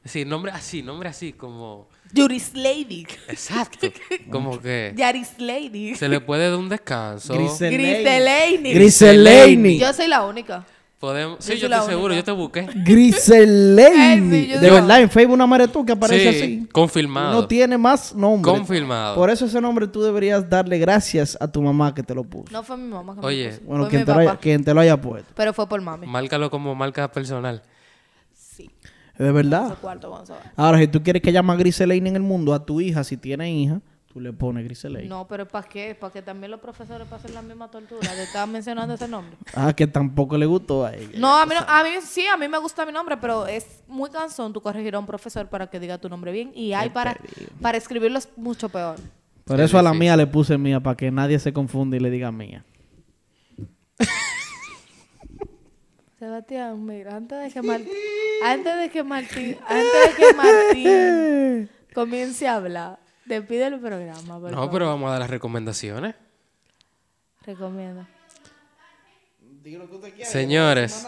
Sí, 0.04 0.24
nombre 0.24 0.52
así, 0.52 0.82
nombre 0.82 1.08
así, 1.08 1.32
como... 1.32 1.88
Juris 2.14 2.52
Lady. 2.54 3.06
Exacto. 3.28 3.86
como 4.30 4.60
que 4.60 4.92
Yaris 4.94 5.30
Lady. 5.38 5.94
se 5.94 6.08
le 6.10 6.20
puede 6.20 6.50
dar 6.50 6.58
un 6.58 6.68
descanso. 6.68 7.32
Griseleni. 7.34 8.74
Griseleni. 8.74 9.78
Yo 9.78 9.92
soy 9.94 10.08
la 10.08 10.22
única. 10.26 10.66
Podemos... 10.98 11.38
Yo 11.44 11.54
Sí, 11.54 11.58
yo 11.58 11.68
la 11.68 11.78
estoy 11.78 11.94
seguro, 11.94 12.14
única. 12.14 12.20
yo 12.20 12.24
te 12.24 12.30
busqué. 12.32 12.66
Yo 12.66 12.94
de 12.94 14.60
digo- 14.60 14.74
verdad, 14.74 15.00
en 15.00 15.10
Facebook 15.10 15.32
una 15.34 15.46
madre 15.46 15.66
tú 15.68 15.84
que 15.84 15.92
aparece 15.92 16.32
Sí, 16.32 16.38
así. 16.38 16.68
confirmado. 16.70 17.32
No 17.32 17.48
tiene 17.48 17.76
más 17.78 18.14
nombre. 18.14 18.52
Confirmado. 18.52 19.14
Por 19.16 19.28
eso 19.30 19.46
ese 19.46 19.60
nombre 19.60 19.88
tú 19.88 20.02
deberías 20.02 20.48
darle 20.48 20.78
gracias 20.78 21.36
a 21.40 21.48
tu 21.50 21.60
mamá 21.62 21.92
que 21.94 22.02
te 22.04 22.14
lo 22.14 22.22
puso. 22.22 22.52
No 22.52 22.62
fue 22.62 22.76
mi 22.76 22.88
mamá 22.88 23.14
que 23.14 23.20
me 23.20 23.26
Oye. 23.26 23.48
puso, 23.48 23.60
Bueno, 23.64 23.82
fue 23.84 23.90
quien 23.90 24.02
mi 24.02 24.06
te, 24.06 24.12
lo 24.12 24.18
haya, 24.20 24.36
quien 24.36 24.64
te 24.64 24.74
lo 24.74 24.80
haya 24.80 25.00
puesto. 25.00 25.32
Pero 25.34 25.52
fue 25.52 25.66
por 25.68 25.80
mami. 25.80 26.06
Márcalo 26.06 26.50
como 26.50 26.72
marca 26.76 27.10
personal. 27.10 27.62
Sí. 28.32 28.70
De 29.18 29.30
verdad. 29.32 29.76
cuarto. 29.80 30.24
Ahora, 30.56 30.78
si 30.78 30.88
tú 30.88 31.02
quieres 31.02 31.22
que 31.22 31.32
llama 31.32 31.54
Griseleni 31.56 32.08
en 32.08 32.16
el 32.16 32.22
mundo 32.22 32.54
a 32.54 32.64
tu 32.64 32.80
hija, 32.80 33.04
si 33.04 33.16
tiene 33.16 33.52
hija, 33.52 33.80
tú 34.12 34.20
le 34.20 34.32
pones 34.32 34.64
Griseleni. 34.64 35.08
No, 35.08 35.26
pero 35.28 35.46
¿para 35.46 35.66
qué? 35.68 35.94
Para 35.94 36.12
que 36.12 36.22
también 36.22 36.50
los 36.50 36.60
profesores 36.60 37.06
pasen 37.08 37.34
la 37.34 37.42
misma 37.42 37.70
tortura. 37.70 38.10
Te 38.14 38.22
estaba 38.24 38.46
mencionando 38.46 38.94
ese 38.94 39.08
nombre. 39.08 39.36
Ah, 39.54 39.72
que 39.74 39.86
tampoco 39.86 40.36
le 40.38 40.46
gustó 40.46 40.84
a 40.86 40.94
ella. 40.94 41.18
No, 41.18 41.36
a 41.36 41.46
mí, 41.46 41.54
no- 41.58 41.66
a 41.66 41.82
mí 41.84 41.90
sí, 42.02 42.26
a 42.26 42.36
mí 42.36 42.48
me 42.48 42.58
gusta 42.58 42.84
mi 42.86 42.92
nombre, 42.92 43.16
pero 43.18 43.46
es 43.46 43.82
muy 43.86 44.10
cansón 44.10 44.52
tú 44.52 44.60
corregir 44.60 44.94
a 44.94 44.98
un 44.98 45.06
profesor 45.06 45.46
para 45.48 45.68
que 45.68 45.78
diga 45.78 45.98
tu 45.98 46.08
nombre 46.08 46.32
bien. 46.32 46.50
Y 46.54 46.72
hay 46.72 46.88
para, 46.90 47.16
para 47.60 47.78
escribirlo 47.78 48.18
es 48.18 48.28
mucho 48.36 48.68
peor. 48.70 48.96
Por 49.44 49.60
eso 49.60 49.78
a 49.78 49.82
la 49.82 49.92
mía 49.92 50.16
le 50.16 50.26
puse 50.26 50.56
mía, 50.56 50.80
para 50.80 50.96
que 50.96 51.10
nadie 51.10 51.38
se 51.38 51.52
confunda 51.52 51.96
y 51.96 52.00
le 52.00 52.10
diga 52.10 52.30
mía. 52.32 52.64
Sebastián, 56.22 56.86
mira, 56.86 57.16
antes 57.16 57.36
de 57.42 57.50
que 57.50 57.62
Martín, 57.62 57.88
antes 58.44 58.76
de 58.78 58.90
que 58.90 59.02
Martín, 59.02 59.58
antes 59.66 59.92
de 60.06 60.14
que 60.16 60.34
Martín 60.34 61.70
comience 61.92 62.46
a 62.46 62.54
hablar, 62.54 63.00
te 63.26 63.42
pide 63.42 63.66
el 63.66 63.80
programa, 63.80 64.38
por 64.38 64.52
No, 64.52 64.56
favor. 64.58 64.70
pero 64.70 64.86
vamos 64.86 65.08
a 65.08 65.12
dar 65.14 65.20
las 65.22 65.30
recomendaciones. 65.30 66.14
Recomienda. 67.44 68.06
Señores. 70.22 71.04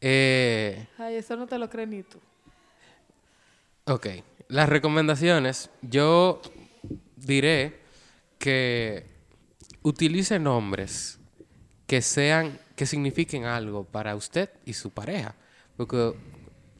Eh, 0.00 0.88
Ay, 0.98 1.14
eso 1.14 1.36
no 1.36 1.46
te 1.46 1.56
lo 1.56 1.70
crees 1.70 1.88
ni 1.88 2.02
tú. 2.02 2.18
ok. 3.84 4.06
Las 4.48 4.68
recomendaciones. 4.68 5.70
Yo 5.82 6.40
diré 7.14 7.78
que 8.40 9.06
utilice 9.82 10.40
nombres 10.40 11.20
que 11.86 12.02
sean, 12.02 12.58
que 12.76 12.86
signifiquen 12.86 13.44
algo 13.46 13.84
para 13.84 14.14
usted 14.14 14.50
y 14.64 14.74
su 14.74 14.90
pareja. 14.90 15.34
Porque 15.76 16.14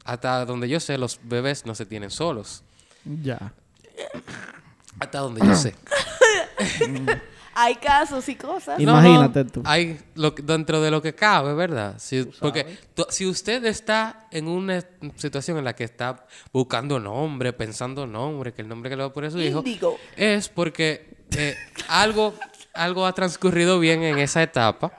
hasta 0.05 0.45
donde 0.45 0.69
yo 0.69 0.79
sé, 0.79 0.97
los 0.97 1.19
bebés 1.23 1.65
no 1.65 1.75
se 1.75 1.85
tienen 1.85 2.09
solos. 2.11 2.63
Ya. 3.03 3.53
Hasta 4.99 5.19
donde 5.19 5.45
yo 5.45 5.55
sé. 5.55 5.75
Hay 7.59 7.75
casos 7.75 8.29
y 8.29 8.35
cosas. 8.35 8.77
No, 8.77 8.83
Imagínate 8.83 9.43
no, 9.43 9.49
tú. 9.49 9.61
Hay 9.65 9.99
lo, 10.13 10.29
dentro 10.29 10.79
de 10.79 10.91
lo 10.91 11.01
que 11.01 11.15
cabe, 11.15 11.55
¿verdad? 11.55 11.95
Si- 11.97 12.23
porque 12.39 12.77
tú- 12.93 13.07
si 13.09 13.25
usted 13.25 13.65
está 13.65 14.27
en 14.29 14.47
una 14.47 14.83
situación 15.15 15.57
en 15.57 15.63
la 15.65 15.75
que 15.75 15.83
está 15.83 16.27
buscando 16.53 16.99
nombre, 16.99 17.53
pensando 17.53 18.05
nombre, 18.05 18.53
que 18.53 18.61
el 18.61 18.67
nombre 18.67 18.91
que 18.91 18.95
le 18.95 19.01
va 19.01 19.09
a 19.09 19.13
poner 19.13 19.29
a 19.29 19.31
su 19.31 19.39
hijo, 19.41 19.63
es 20.15 20.49
porque 20.49 21.17
eh, 21.35 21.55
algo, 21.87 22.35
algo 22.75 23.07
ha 23.07 23.13
transcurrido 23.13 23.79
bien 23.79 24.03
en 24.03 24.19
esa 24.19 24.43
etapa. 24.43 24.93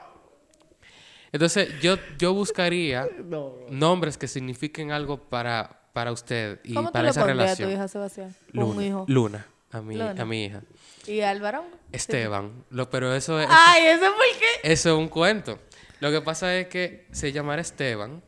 Entonces, 1.31 1.79
yo, 1.81 1.97
yo 2.17 2.33
buscaría 2.33 3.07
nombres 3.69 4.17
que 4.17 4.27
signifiquen 4.27 4.91
algo 4.91 5.17
para, 5.17 5.81
para 5.93 6.11
usted 6.11 6.59
y 6.63 6.73
¿Cómo 6.73 6.87
tú 6.89 6.93
para 6.93 7.03
le 7.03 7.09
esa 7.09 7.21
pondrías 7.25 7.51
a 7.51 7.55
tu 7.55 7.61
relación. 7.63 7.71
hija, 7.71 7.87
Sebastián? 7.87 8.35
Un 8.53 8.59
Luna. 8.61 8.85
hijo. 8.85 9.05
Luna, 9.07 9.45
a 9.71 9.81
mi, 9.81 9.95
Luna. 9.95 10.15
a 10.21 10.25
mi 10.25 10.45
hija. 10.45 10.61
¿Y 11.07 11.21
Álvaro? 11.21 11.63
Esteban. 11.91 12.51
Lo, 12.69 12.89
pero 12.89 13.13
eso 13.15 13.39
es... 13.39 13.47
Ay, 13.49 13.85
¿eso 13.87 14.05
por 14.05 14.39
qué? 14.39 14.71
Eso 14.71 14.89
es 14.93 14.95
un 14.97 15.07
cuento. 15.07 15.59
Lo 15.99 16.11
que 16.11 16.21
pasa 16.21 16.55
es 16.55 16.67
que 16.67 17.07
se 17.11 17.31
llamará 17.31 17.61
Esteban 17.61 18.21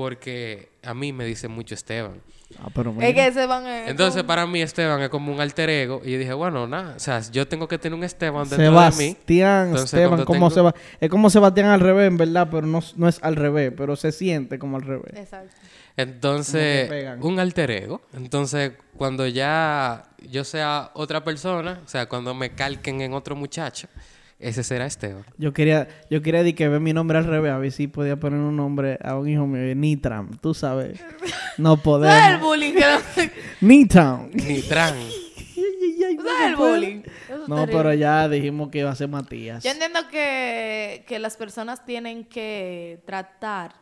porque 0.00 0.70
a 0.82 0.94
mí 0.94 1.12
me 1.12 1.26
dicen 1.26 1.50
mucho 1.50 1.74
Esteban. 1.74 2.22
Ah, 2.58 2.68
pero 2.74 2.92
mira. 2.92 3.06
Es 3.08 3.14
que 3.14 3.32
se 3.32 3.46
van 3.46 3.64
a... 3.66 3.88
Entonces, 3.88 4.22
para 4.24 4.46
mí 4.46 4.60
Esteban 4.62 5.00
es 5.02 5.08
como 5.10 5.30
un 5.32 5.40
alter 5.40 5.68
ego. 5.70 6.00
Y 6.04 6.12
yo 6.12 6.18
dije, 6.18 6.32
bueno, 6.32 6.66
nada. 6.66 6.94
O 6.96 6.98
sea, 6.98 7.20
yo 7.30 7.46
tengo 7.46 7.68
que 7.68 7.76
tener 7.78 7.96
un 7.96 8.02
Esteban 8.02 8.48
dentro 8.48 8.58
de 8.58 8.70
mí. 8.70 8.94
Sebastián, 8.96 9.76
Esteban, 9.76 10.24
como 10.24 10.48
tengo- 10.48 10.50
Seba- 10.50 10.74
es 11.00 11.10
como 11.10 11.28
Sebastián 11.30 11.66
al 11.68 11.80
revés, 11.80 12.08
en 12.08 12.16
verdad, 12.16 12.48
pero 12.50 12.66
no, 12.66 12.80
no 12.96 13.08
es 13.08 13.18
al 13.22 13.36
revés, 13.36 13.72
pero 13.76 13.94
se 13.94 14.10
siente 14.10 14.58
como 14.58 14.78
al 14.78 14.82
revés. 14.82 15.12
Exacto. 15.16 15.54
Entonces, 15.96 16.90
un 17.20 17.38
alter 17.38 17.70
ego. 17.70 18.00
Entonces, 18.14 18.72
cuando 18.96 19.26
ya 19.26 20.04
yo 20.30 20.44
sea 20.44 20.90
otra 20.94 21.22
persona, 21.22 21.80
o 21.84 21.88
sea, 21.88 22.06
cuando 22.08 22.34
me 22.34 22.50
calquen 22.50 23.00
en 23.02 23.12
otro 23.12 23.36
muchacho, 23.36 23.86
ese 24.40 24.64
será 24.64 24.86
Esteban. 24.86 25.24
Yo 25.38 25.52
quería, 25.52 25.86
yo 26.10 26.22
quería 26.22 26.40
decir 26.42 26.56
que 26.56 26.68
ver 26.68 26.80
mi 26.80 26.92
nombre 26.92 27.18
al 27.18 27.24
revés, 27.24 27.52
a 27.52 27.58
ver 27.58 27.70
si 27.72 27.86
podía 27.86 28.16
poner 28.18 28.40
un 28.40 28.56
nombre 28.56 28.98
a 29.02 29.16
un 29.16 29.28
hijo 29.28 29.46
mío, 29.46 29.74
Nitram, 29.74 30.36
tú 30.38 30.54
sabes. 30.54 30.98
No 31.58 31.76
¿Sabes 31.76 31.78
el 31.78 31.82
podemos. 31.82 32.40
bullying 32.40 32.72
que 32.74 33.30
Nitram. 33.60 34.30
Nitran. 34.32 34.94
¿Sabes 36.00 36.48
el 36.48 36.56
bullying? 36.56 37.02
No, 37.48 37.66
pero 37.66 37.92
ya 37.94 38.28
dijimos 38.28 38.70
que 38.70 38.78
iba 38.78 38.90
a 38.90 38.94
ser 38.94 39.08
Matías. 39.08 39.62
Yo 39.62 39.70
entiendo 39.70 40.00
que, 40.10 41.04
que 41.06 41.18
las 41.18 41.36
personas 41.36 41.84
tienen 41.84 42.24
que 42.24 43.02
tratar 43.06 43.74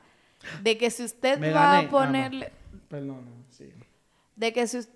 de 0.62 0.76
que 0.78 0.90
si 0.90 1.04
usted 1.04 1.38
Me 1.38 1.50
va 1.50 1.60
gané. 1.62 1.76
Ah, 1.76 1.78
a 1.78 1.82
no. 1.82 1.88
ponerle... 1.90 2.52
Perdón, 2.88 3.20
sí. 3.50 3.70
De 4.36 4.52
que 4.52 4.66
si... 4.66 4.78
us- 4.78 4.88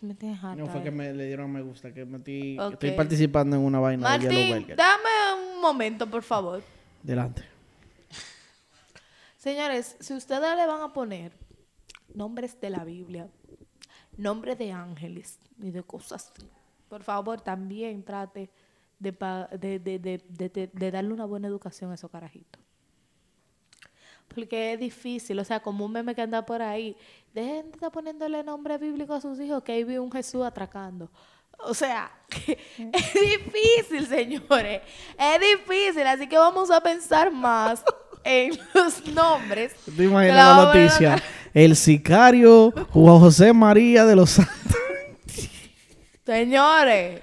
Me 0.00 0.14
tienes 0.14 0.42
harta, 0.42 0.56
No 0.56 0.66
fue 0.68 0.80
eh. 0.80 0.84
que 0.84 0.90
me 0.90 1.12
le 1.12 1.26
dieron 1.26 1.50
me 1.52 1.62
gusta, 1.62 1.92
que 1.94 2.04
metí, 2.04 2.56
estoy 2.72 2.90
participando 2.92 3.56
en 3.56 3.62
una 3.62 3.78
vaina 3.78 4.18
de 4.18 4.28
Yellow 4.28 4.50
Martín, 4.58 4.76
dame 4.76 5.54
un 5.54 5.60
momento, 5.60 6.06
por 6.08 6.22
favor. 6.22 6.62
Delante. 7.02 7.42
Señores, 9.36 9.96
si 10.00 10.14
ustedes 10.14 10.56
le 10.56 10.66
van 10.66 10.82
a 10.82 10.92
poner 10.92 11.32
nombres 12.14 12.60
de 12.60 12.70
la 12.70 12.84
Biblia, 12.84 13.28
nombres 14.16 14.58
de 14.58 14.72
ángeles 14.72 15.38
y 15.60 15.70
de 15.70 15.82
cosas 15.82 16.32
así, 16.34 16.48
por 16.88 17.02
favor, 17.02 17.40
también 17.40 18.02
trate 18.02 18.50
de, 18.98 19.12
pa- 19.12 19.46
de, 19.48 19.78
de- 19.78 19.98
de- 19.98 20.24
de- 20.28 20.48
de- 20.48 20.70
de 20.72 20.90
darle 20.90 21.12
una 21.12 21.26
buena 21.26 21.48
educación 21.48 21.90
a 21.90 21.94
esos 21.94 22.10
carajitos. 22.10 22.60
Porque 24.34 24.74
es 24.74 24.80
difícil, 24.80 25.38
o 25.38 25.44
sea, 25.44 25.60
como 25.60 25.84
un 25.86 25.92
meme 25.92 26.14
que 26.14 26.22
anda 26.22 26.44
por 26.44 26.60
ahí, 26.62 26.96
dejen 27.32 27.66
de 27.70 27.76
estar 27.76 27.90
poniéndole 27.90 28.42
nombre 28.44 28.76
bíblico 28.78 29.14
a 29.14 29.20
sus 29.20 29.38
hijos, 29.40 29.62
que 29.62 29.72
ahí 29.72 29.84
vi 29.84 29.96
un 29.98 30.10
Jesús 30.12 30.44
atracando. 30.44 31.10
O 31.60 31.72
sea, 31.72 32.10
es 32.46 33.14
difícil, 33.14 34.06
señores. 34.06 34.82
Es 35.18 35.40
difícil, 35.40 36.06
así 36.06 36.28
que 36.28 36.36
vamos 36.36 36.70
a 36.70 36.80
pensar 36.82 37.32
más 37.32 37.82
en 38.24 38.58
los 38.74 39.06
nombres. 39.06 39.74
¿Te 39.96 40.04
imaginas 40.04 40.36
la 40.36 40.64
noticia? 40.64 41.22
El 41.54 41.74
sicario 41.76 42.72
Juan 42.90 43.18
José 43.20 43.52
María 43.54 44.04
de 44.04 44.16
los 44.16 44.30
Santos. 44.30 44.76
Señores, 46.24 47.22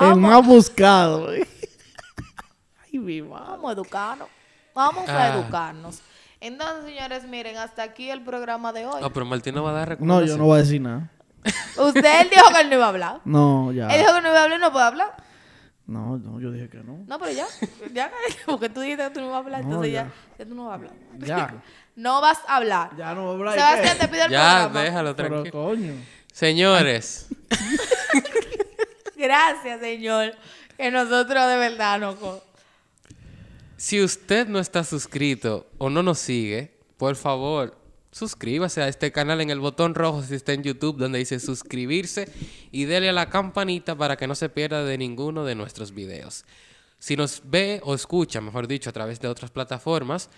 El 0.00 0.16
más 0.16 0.46
buscado. 0.46 1.28
Ay, 2.84 2.98
mi 2.98 3.20
madre. 3.20 3.44
vamos 3.50 3.68
a 3.70 3.72
educarnos. 3.74 4.28
Vamos 4.74 5.08
a 5.08 5.24
Ah. 5.24 5.34
educarnos. 5.34 6.00
Entonces, 6.40 6.84
señores, 6.84 7.24
miren, 7.24 7.56
hasta 7.56 7.82
aquí 7.82 8.10
el 8.10 8.22
programa 8.22 8.72
de 8.72 8.86
hoy. 8.86 9.00
No, 9.00 9.12
pero 9.12 9.24
Martín 9.26 9.54
no 9.54 9.62
va 9.64 9.70
a 9.70 9.72
dar 9.86 10.00
No, 10.00 10.22
yo 10.24 10.36
no 10.36 10.44
voy 10.44 10.58
a 10.58 10.62
decir 10.62 10.80
nada. 10.80 11.10
Usted 11.78 12.20
él 12.22 12.28
dijo 12.30 12.44
que 12.52 12.60
él 12.60 12.68
no 12.68 12.74
iba 12.76 12.84
a 12.86 12.88
hablar. 12.88 13.20
No, 13.24 13.72
ya. 13.72 13.88
Él 13.88 14.00
dijo 14.00 14.14
que 14.14 14.20
no 14.22 14.28
iba 14.28 14.40
a 14.40 14.42
hablar 14.44 14.58
y 14.58 14.62
no 14.62 14.72
puede 14.72 14.84
hablar. 14.84 15.14
No, 15.86 16.18
no, 16.18 16.40
yo 16.40 16.50
dije 16.50 16.68
que 16.68 16.78
no. 16.78 17.04
No, 17.06 17.18
pero 17.18 17.30
ya. 17.30 17.46
Ya, 17.92 18.10
porque 18.46 18.68
tú 18.68 18.80
dijiste 18.80 19.04
que 19.04 19.10
tú 19.10 19.20
no 19.20 19.26
ibas 19.26 19.36
a 19.36 19.38
hablar, 19.38 19.60
No, 19.62 19.66
entonces 19.68 19.92
ya. 19.92 20.02
ya. 20.02 20.12
ya 20.38 20.44
tú 20.46 20.54
no 20.54 20.64
vas 20.66 20.72
a 20.72 20.74
hablar. 20.74 20.92
Ya. 21.18 21.54
No 21.96 22.20
vas 22.20 22.38
a 22.46 22.56
hablar. 22.56 22.90
Ya 22.98 23.14
no 23.14 23.22
voy 23.22 23.30
a 23.30 23.34
hablar. 23.52 23.56
¿y 23.56 23.58
Sebastián, 23.60 23.98
te 23.98 24.08
pido 24.08 24.24
el 24.26 24.30
Ya, 24.30 24.52
programa. 24.64 24.82
déjalo 24.82 25.16
Pero 25.16 25.28
tranquilo. 25.42 25.52
coño. 25.64 25.92
Señores, 26.30 27.28
Gracias, 29.16 29.80
señor. 29.80 30.34
Que 30.76 30.90
nosotros 30.90 31.48
de 31.48 31.56
verdad 31.56 31.98
no. 31.98 32.14
Si 33.76 34.02
usted 34.02 34.48
no 34.48 34.58
está 34.58 34.84
suscrito 34.84 35.66
o 35.78 35.90
no 35.90 36.02
nos 36.02 36.18
sigue, 36.18 36.78
por 36.96 37.16
favor, 37.16 37.76
suscríbase 38.10 38.80
a 38.80 38.88
este 38.88 39.12
canal 39.12 39.40
en 39.42 39.50
el 39.50 39.60
botón 39.60 39.94
rojo 39.94 40.22
si 40.22 40.34
está 40.34 40.54
en 40.54 40.62
YouTube 40.62 40.96
donde 40.96 41.18
dice 41.18 41.38
suscribirse 41.38 42.28
y 42.72 42.86
dele 42.86 43.10
a 43.10 43.12
la 43.12 43.28
campanita 43.28 43.94
para 43.94 44.16
que 44.16 44.26
no 44.26 44.34
se 44.34 44.48
pierda 44.48 44.84
de 44.84 44.96
ninguno 44.96 45.44
de 45.44 45.54
nuestros 45.54 45.92
videos. 45.92 46.44
Si 46.98 47.16
nos 47.16 47.42
ve 47.44 47.80
o 47.84 47.94
escucha, 47.94 48.40
mejor 48.40 48.66
dicho, 48.66 48.88
a 48.88 48.92
través 48.92 49.20
de 49.20 49.28
otras 49.28 49.50
plataformas, 49.50 50.30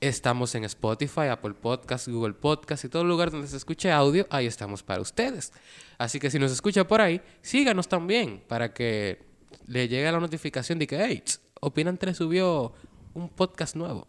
estamos 0.00 0.54
en 0.56 0.64
Spotify, 0.64 1.28
Apple 1.30 1.54
Podcasts, 1.54 2.08
Google 2.08 2.34
Podcasts 2.34 2.84
y 2.84 2.88
todo 2.88 3.04
lugar 3.04 3.30
donde 3.30 3.46
se 3.46 3.56
escuche 3.56 3.92
audio, 3.92 4.26
ahí 4.30 4.46
estamos 4.46 4.82
para 4.82 5.00
ustedes. 5.00 5.52
Así 5.96 6.18
que 6.18 6.30
si 6.30 6.38
nos 6.40 6.50
escucha 6.50 6.86
por 6.86 7.00
ahí, 7.00 7.20
síganos 7.42 7.88
también 7.88 8.42
para 8.48 8.74
que 8.74 9.22
le 9.66 9.86
llegue 9.86 10.10
la 10.10 10.18
notificación 10.18 10.78
de 10.78 10.86
que, 10.86 10.98
hey, 11.00 11.22
Opinan 11.60 11.98
3 11.98 12.16
subió 12.16 12.72
un 13.14 13.28
podcast 13.28 13.76
nuevo. 13.76 14.06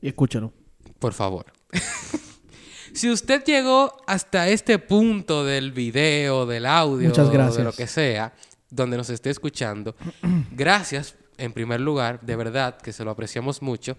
Y 0.00 0.08
escúchalo. 0.08 0.52
Por 0.98 1.12
favor. 1.12 1.46
si 2.92 3.10
usted 3.10 3.44
llegó 3.44 3.96
hasta 4.06 4.48
este 4.48 4.78
punto 4.78 5.44
del 5.44 5.72
video, 5.72 6.46
del 6.46 6.66
audio, 6.66 7.08
Muchas 7.08 7.28
de 7.28 7.34
gracias. 7.34 7.64
lo 7.64 7.72
que 7.72 7.86
sea, 7.86 8.34
donde 8.70 8.96
nos 8.96 9.10
esté 9.10 9.30
escuchando, 9.30 9.94
gracias 10.52 11.16
en 11.36 11.52
primer 11.52 11.80
lugar, 11.80 12.20
de 12.20 12.36
verdad 12.36 12.78
que 12.78 12.92
se 12.92 13.04
lo 13.04 13.10
apreciamos 13.10 13.62
mucho. 13.62 13.96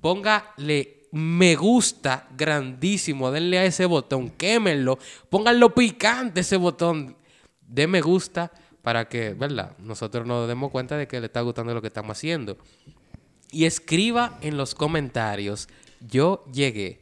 Póngale 0.00 1.00
me 1.12 1.56
gusta 1.56 2.28
grandísimo, 2.36 3.30
denle 3.30 3.58
a 3.58 3.64
ese 3.64 3.84
botón, 3.84 4.30
quémenlo, 4.30 4.98
pónganlo 5.28 5.74
picante 5.74 6.40
ese 6.40 6.56
botón 6.56 7.16
de 7.66 7.86
me 7.86 8.00
gusta 8.00 8.52
para 8.82 9.08
que, 9.08 9.34
¿verdad? 9.34 9.76
Nosotros 9.78 10.26
nos 10.26 10.48
demos 10.48 10.70
cuenta 10.70 10.96
de 10.96 11.06
que 11.06 11.20
le 11.20 11.26
está 11.26 11.40
gustando 11.40 11.74
lo 11.74 11.80
que 11.80 11.88
estamos 11.88 12.16
haciendo. 12.16 12.56
Y 13.52 13.64
escriba 13.64 14.38
en 14.42 14.56
los 14.56 14.74
comentarios, 14.74 15.68
yo 16.00 16.44
llegué, 16.52 17.00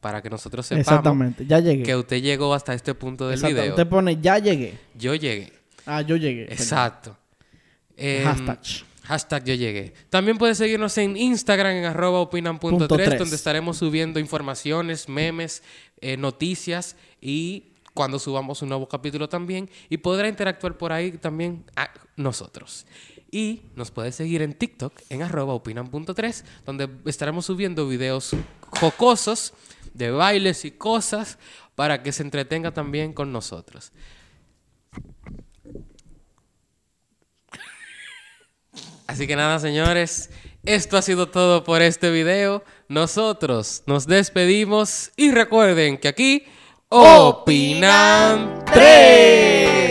para 0.00 0.22
que 0.22 0.30
nosotros 0.30 0.64
sepamos 0.66 0.86
Exactamente. 0.86 1.46
Ya 1.46 1.58
llegué. 1.58 1.82
que 1.82 1.96
usted 1.96 2.22
llegó 2.22 2.54
hasta 2.54 2.72
este 2.72 2.94
punto 2.94 3.28
del 3.28 3.40
video. 3.42 3.70
Usted 3.70 3.86
pone 3.88 4.18
ya 4.20 4.38
llegué. 4.38 4.78
Yo 4.94 5.14
llegué. 5.14 5.52
Ah, 5.86 6.02
yo 6.02 6.16
llegué. 6.16 6.44
Exacto. 6.44 7.16
Em, 7.96 8.24
Hashtag. 8.24 8.58
Hashtag 9.02 9.44
yo 9.44 9.54
llegué. 9.54 9.94
También 10.10 10.36
puedes 10.38 10.58
seguirnos 10.58 10.96
en 10.98 11.16
Instagram 11.16 11.72
en 11.76 11.84
arroba 11.86 12.20
opinan 12.20 12.58
punto 12.58 12.80
Punto 12.80 12.94
tres, 12.94 13.08
tres. 13.08 13.18
donde 13.18 13.36
estaremos 13.36 13.78
subiendo 13.78 14.20
informaciones, 14.20 15.08
memes, 15.08 15.62
eh, 16.00 16.16
noticias 16.16 16.94
y 17.20 17.72
cuando 17.98 18.20
subamos 18.20 18.62
un 18.62 18.68
nuevo 18.68 18.86
capítulo 18.86 19.28
también. 19.28 19.68
Y 19.88 19.96
podrá 19.96 20.28
interactuar 20.28 20.78
por 20.78 20.92
ahí 20.92 21.10
también 21.10 21.64
a 21.74 21.90
nosotros. 22.14 22.86
Y 23.28 23.62
nos 23.74 23.90
puedes 23.90 24.14
seguir 24.14 24.40
en 24.40 24.54
TikTok 24.54 24.92
en 25.08 25.22
arroba 25.22 25.52
opinan.3, 25.54 26.44
donde 26.64 26.88
estaremos 27.06 27.46
subiendo 27.46 27.88
videos 27.88 28.36
jocosos 28.70 29.52
de 29.94 30.12
bailes 30.12 30.64
y 30.64 30.70
cosas 30.70 31.38
para 31.74 32.04
que 32.04 32.12
se 32.12 32.22
entretenga 32.22 32.72
también 32.72 33.12
con 33.12 33.32
nosotros. 33.32 33.90
Así 39.08 39.26
que 39.26 39.34
nada, 39.34 39.58
señores, 39.58 40.30
esto 40.64 40.96
ha 40.96 41.02
sido 41.02 41.30
todo 41.30 41.64
por 41.64 41.82
este 41.82 42.12
video. 42.12 42.62
Nosotros 42.88 43.82
nos 43.86 44.06
despedimos 44.06 45.10
y 45.16 45.32
recuerden 45.32 45.98
que 45.98 46.06
aquí 46.06 46.44
Opinan 46.90 48.64
3. 48.64 49.87